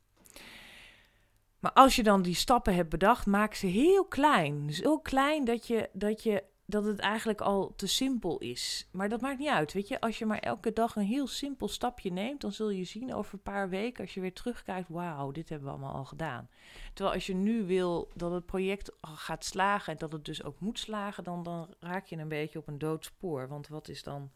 Maar 1.60 1.74
als 1.74 1.96
je 1.96 2.04
dan 2.04 2.22
die 2.22 2.36
stappen 2.36 2.76
hebt 2.76 2.90
bedacht, 2.90 3.26
maak 3.26 3.54
ze 3.54 3.68
heel 3.68 4.06
klein. 4.06 4.68
Dus 4.68 4.78
heel 4.78 5.00
klein 5.00 5.46
dat, 5.46 5.68
je, 5.68 5.90
dat, 5.94 6.24
je, 6.24 6.44
dat 6.72 6.86
het 6.86 7.00
eigenlijk 7.00 7.42
al 7.42 7.74
te 7.76 7.88
simpel 7.88 8.38
is. 8.38 8.88
Maar 8.92 9.10
dat 9.10 9.22
maakt 9.22 9.40
niet 9.40 9.50
uit. 9.50 9.74
Weet 9.74 9.88
je, 9.88 10.02
als 10.02 10.20
je 10.20 10.26
maar 10.26 10.40
elke 10.40 10.74
dag 10.74 10.96
een 10.96 11.04
heel 11.04 11.28
simpel 11.28 11.68
stapje 11.68 12.12
neemt, 12.12 12.42
dan 12.42 12.52
zul 12.52 12.70
je 12.70 12.84
zien 12.84 13.14
over 13.14 13.34
een 13.34 13.42
paar 13.42 13.70
weken, 13.70 14.04
als 14.04 14.14
je 14.14 14.22
weer 14.22 14.34
terugkijkt, 14.34 14.90
wauw, 14.90 15.32
dit 15.32 15.50
hebben 15.50 15.68
we 15.68 15.74
allemaal 15.74 15.96
al 15.96 16.06
gedaan. 16.06 16.50
Terwijl 16.94 17.16
als 17.16 17.26
je 17.26 17.34
nu 17.34 17.66
wil 17.66 18.12
dat 18.16 18.32
het 18.32 18.46
project 18.46 18.92
gaat 19.02 19.46
slagen 19.46 19.94
en 19.94 20.00
dat 20.00 20.12
het 20.12 20.26
dus 20.26 20.44
ook 20.44 20.60
moet 20.60 20.80
slagen, 20.80 21.24
dan, 21.24 21.44
dan 21.44 21.74
raak 21.80 22.06
je 22.06 22.18
een 22.18 22.28
beetje 22.28 22.60
op 22.60 22.68
een 22.68 22.78
dood 22.78 23.06
spoor. 23.06 23.48
Want 23.48 23.68
wat 23.68 23.88
is 23.88 24.04
dan, 24.04 24.32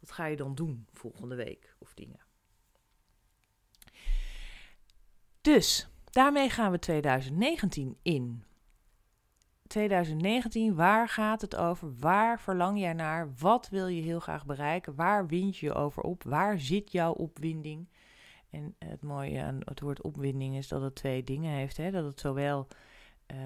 wat 0.00 0.12
ga 0.12 0.26
je 0.26 0.36
dan 0.36 0.54
doen 0.54 0.86
volgende 0.92 1.34
week 1.34 1.76
of 1.78 1.94
dingen? 1.94 2.20
Dus 5.40 5.88
daarmee 6.10 6.50
gaan 6.50 6.70
we 6.70 6.78
2019 6.78 7.96
in. 8.02 8.44
2019, 9.66 10.74
waar 10.74 11.08
gaat 11.08 11.40
het 11.40 11.56
over? 11.56 11.94
Waar 11.98 12.40
verlang 12.40 12.78
jij 12.78 12.92
naar? 12.92 13.34
Wat 13.38 13.68
wil 13.68 13.86
je 13.86 14.02
heel 14.02 14.20
graag 14.20 14.46
bereiken? 14.46 14.94
Waar 14.94 15.26
wind 15.26 15.56
je 15.56 15.72
over 15.72 16.02
op? 16.02 16.22
Waar 16.22 16.60
zit 16.60 16.92
jouw 16.92 17.12
opwinding? 17.12 17.88
En 18.50 18.74
het 18.78 19.02
mooie 19.02 19.42
aan 19.42 19.60
het 19.64 19.80
woord 19.80 20.02
opwinding 20.02 20.56
is 20.56 20.68
dat 20.68 20.82
het 20.82 20.94
twee 20.94 21.24
dingen 21.24 21.52
heeft. 21.52 21.76
Hè? 21.76 21.90
Dat 21.90 22.04
het 22.04 22.20
zowel 22.20 22.66
uh, 23.26 23.36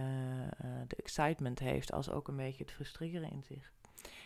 de 0.86 0.96
excitement 0.96 1.58
heeft 1.58 1.92
als 1.92 2.10
ook 2.10 2.28
een 2.28 2.36
beetje 2.36 2.64
het 2.64 2.72
frustreren 2.72 3.30
in 3.30 3.42
zich. 3.42 3.72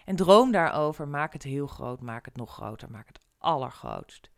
En 0.05 0.17
droom 0.17 0.53
daarover, 0.53 1.09
maak 1.09 1.33
het 1.33 1.43
heel 1.43 1.67
groot, 1.67 2.01
maak 2.01 2.25
het 2.25 2.37
nog 2.37 2.53
groter, 2.53 2.91
maak 2.91 3.07
het 3.07 3.21
allergrootst. 3.39 4.31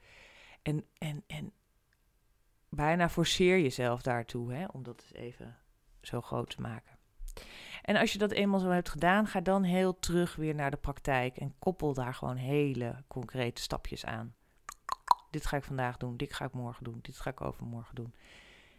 En, 0.62 0.84
en, 0.98 1.24
en 1.26 1.52
bijna 2.68 3.08
forceer 3.08 3.60
jezelf 3.60 4.02
daartoe 4.02 4.52
hè, 4.52 4.64
om 4.72 4.82
dat 4.82 5.02
eens 5.02 5.12
even 5.12 5.56
zo 6.00 6.20
groot 6.20 6.50
te 6.50 6.60
maken. 6.60 6.95
En 7.82 7.96
als 7.96 8.12
je 8.12 8.18
dat 8.18 8.30
eenmaal 8.30 8.60
zo 8.60 8.68
hebt 8.68 8.88
gedaan, 8.88 9.26
ga 9.26 9.40
dan 9.40 9.62
heel 9.62 9.98
terug 9.98 10.36
weer 10.36 10.54
naar 10.54 10.70
de 10.70 10.76
praktijk 10.76 11.36
en 11.36 11.54
koppel 11.58 11.94
daar 11.94 12.14
gewoon 12.14 12.36
hele 12.36 13.04
concrete 13.08 13.62
stapjes 13.62 14.04
aan. 14.04 14.34
Dit 15.30 15.46
ga 15.46 15.56
ik 15.56 15.64
vandaag 15.64 15.96
doen, 15.96 16.16
dit 16.16 16.34
ga 16.34 16.44
ik 16.44 16.52
morgen 16.52 16.84
doen, 16.84 16.98
dit 17.02 17.18
ga 17.18 17.30
ik 17.30 17.40
overmorgen 17.40 17.94
doen. 17.94 18.14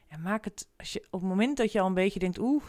En 0.07 0.21
maak 0.21 0.45
het, 0.45 0.69
als 0.77 0.93
je, 0.93 1.07
op 1.09 1.19
het 1.19 1.29
moment 1.29 1.57
dat 1.57 1.71
je 1.71 1.79
al 1.79 1.87
een 1.87 1.93
beetje 1.93 2.19
denkt, 2.19 2.39
oeh, 2.39 2.63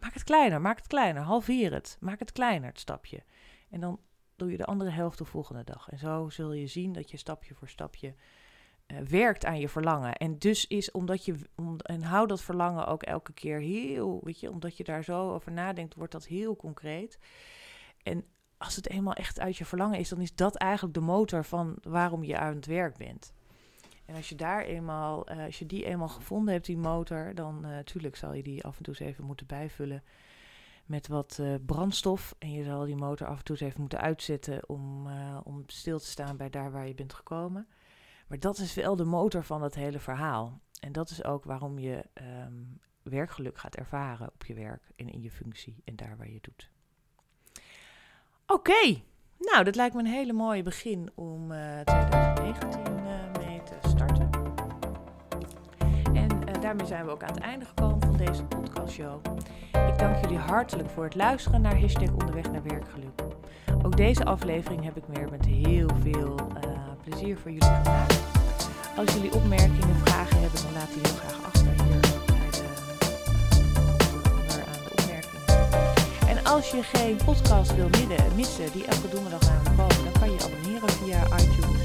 maak 0.00 0.14
het 0.14 0.24
kleiner, 0.24 0.60
maak 0.60 0.76
het 0.76 0.86
kleiner, 0.86 1.22
halveer 1.22 1.72
het, 1.72 1.96
maak 2.00 2.18
het 2.18 2.32
kleiner, 2.32 2.68
het 2.68 2.80
stapje. 2.80 3.22
En 3.70 3.80
dan 3.80 4.00
doe 4.36 4.50
je 4.50 4.56
de 4.56 4.64
andere 4.64 4.90
helft 4.90 5.18
de 5.18 5.24
volgende 5.24 5.64
dag. 5.64 5.88
En 5.88 5.98
zo 5.98 6.28
zul 6.28 6.52
je 6.52 6.66
zien 6.66 6.92
dat 6.92 7.10
je 7.10 7.16
stapje 7.16 7.54
voor 7.54 7.68
stapje 7.68 8.14
werkt 9.08 9.44
aan 9.44 9.60
je 9.60 9.68
verlangen. 9.68 10.14
En 10.14 10.38
dus 10.38 10.66
is 10.66 10.90
omdat 10.90 11.24
je, 11.24 11.34
en 11.82 12.02
hou 12.02 12.26
dat 12.26 12.42
verlangen 12.42 12.86
ook 12.86 13.02
elke 13.02 13.32
keer 13.32 13.60
heel, 13.60 14.20
weet 14.22 14.40
je, 14.40 14.50
omdat 14.50 14.76
je 14.76 14.84
daar 14.84 15.04
zo 15.04 15.32
over 15.32 15.52
nadenkt, 15.52 15.94
wordt 15.94 16.12
dat 16.12 16.26
heel 16.26 16.56
concreet. 16.56 17.18
En 18.02 18.24
als 18.58 18.76
het 18.76 18.88
eenmaal 18.88 19.14
echt 19.14 19.40
uit 19.40 19.56
je 19.56 19.64
verlangen 19.64 19.98
is, 19.98 20.08
dan 20.08 20.20
is 20.20 20.34
dat 20.34 20.56
eigenlijk 20.56 20.94
de 20.94 21.00
motor 21.00 21.44
van 21.44 21.76
waarom 21.82 22.24
je 22.24 22.38
aan 22.38 22.54
het 22.54 22.66
werk 22.66 22.96
bent. 22.96 23.32
En 24.04 24.14
als 24.14 24.28
je 24.28 24.34
daar 24.34 24.64
eenmaal, 24.64 25.32
uh, 25.32 25.44
als 25.44 25.58
je 25.58 25.66
die 25.66 25.84
eenmaal 25.84 26.08
gevonden 26.08 26.52
hebt, 26.52 26.66
die 26.66 26.78
motor, 26.78 27.34
dan 27.34 27.60
natuurlijk 27.60 28.14
uh, 28.14 28.20
zal 28.20 28.32
je 28.32 28.42
die 28.42 28.64
af 28.64 28.76
en 28.76 28.82
toe 28.82 28.94
eens 28.98 29.08
even 29.08 29.24
moeten 29.24 29.46
bijvullen 29.46 30.02
met 30.84 31.08
wat 31.08 31.42
brandstof. 31.66 32.34
En 32.38 32.52
je 32.52 32.64
zal 32.64 32.84
die 32.84 32.96
motor 32.96 33.26
af 33.26 33.38
en 33.38 33.44
toe 33.44 33.56
eens 33.56 33.64
even 33.64 33.80
moeten 33.80 34.00
uitzetten 34.00 34.68
om, 34.68 35.08
om 35.44 35.62
stil 35.66 35.98
te 35.98 36.06
staan 36.06 36.36
bij 36.36 36.50
daar 36.50 36.70
waar 36.70 36.86
je 36.86 36.94
bent 36.94 37.12
gekomen. 37.12 37.68
Maar 38.30 38.40
dat 38.40 38.58
is 38.58 38.74
wel 38.74 38.96
de 38.96 39.04
motor 39.04 39.44
van 39.44 39.62
het 39.62 39.74
hele 39.74 39.98
verhaal. 39.98 40.60
En 40.80 40.92
dat 40.92 41.10
is 41.10 41.24
ook 41.24 41.44
waarom 41.44 41.78
je 41.78 42.04
um, 42.44 42.80
werkgeluk 43.02 43.58
gaat 43.58 43.74
ervaren 43.74 44.30
op 44.34 44.44
je 44.44 44.54
werk 44.54 44.82
en 44.96 45.08
in 45.08 45.22
je 45.22 45.30
functie 45.30 45.82
en 45.84 45.96
daar 45.96 46.16
waar 46.16 46.30
je 46.30 46.38
doet. 46.40 46.70
Oké, 48.46 49.02
nou 49.38 49.64
dat 49.64 49.74
lijkt 49.74 49.94
me 49.94 50.00
een 50.00 50.06
hele 50.06 50.32
mooie 50.32 50.62
begin 50.62 51.10
om 51.14 51.52
uh, 51.52 51.80
2019 51.80 52.80
uh, 52.80 53.46
mee 53.46 53.62
te 53.62 53.88
starten. 53.88 54.30
En 56.14 56.48
uh, 56.48 56.60
daarmee 56.60 56.86
zijn 56.86 57.04
we 57.04 57.10
ook 57.10 57.22
aan 57.22 57.34
het 57.34 57.42
einde 57.42 57.64
gekomen 57.64 58.00
van 58.00 58.16
deze 58.16 58.44
podcastshow. 58.44 59.24
Ik 59.72 59.98
dank 59.98 60.16
jullie 60.16 60.38
hartelijk 60.38 60.88
voor 60.90 61.04
het 61.04 61.14
luisteren 61.14 61.60
naar 61.60 61.80
hashtag 61.80 62.10
onderweg 62.10 62.50
naar 62.50 62.62
werkgeluk. 62.62 63.22
Ook 63.82 63.96
deze 63.96 64.24
aflevering 64.24 64.84
heb 64.84 64.96
ik 64.96 65.04
weer 65.06 65.30
met 65.30 65.44
heel 65.44 65.88
veel 66.00 66.36
plezier 67.04 67.38
voor 67.42 67.50
jullie 67.50 67.76
gemaakt. 67.82 68.18
Als 68.96 69.12
jullie 69.14 69.34
opmerkingen, 69.34 69.96
vragen 70.04 70.40
hebben, 70.40 70.62
dan 70.62 70.72
laat 70.72 70.88
die 70.92 71.02
heel 71.02 71.18
graag 71.18 71.44
achter 71.44 71.66
hier 71.66 72.00
de, 72.00 72.08
aan 74.72 74.82
de. 74.84 76.28
En 76.28 76.44
als 76.44 76.70
je 76.70 76.82
geen 76.82 77.16
podcast 77.24 77.74
wil 77.74 77.88
missen 78.36 78.72
die 78.72 78.84
elke 78.84 79.08
donderdag 79.08 79.48
aan 79.48 79.76
komen, 79.76 80.04
dan 80.04 80.12
kan 80.20 80.30
je 80.32 80.38
abonneren 80.44 80.90
via 80.90 81.24
iTunes 81.24 81.82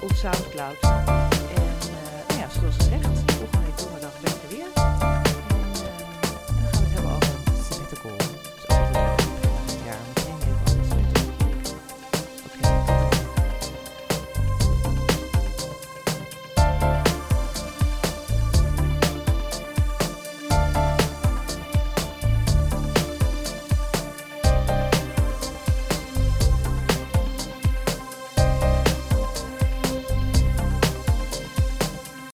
of 0.00 0.16
Soundcloud. 0.16 0.80
En 0.80 0.90
uh, 0.92 2.28
nou 2.28 2.40
ja, 2.40 2.48
zoals 2.60 2.76
gezegd, 2.76 3.06
volgende 3.06 3.66
week 3.66 3.78
donderdag 3.78 4.20
ben 4.20 4.32
ik 4.32 4.42
er 4.42 4.56
weer. 4.56 4.77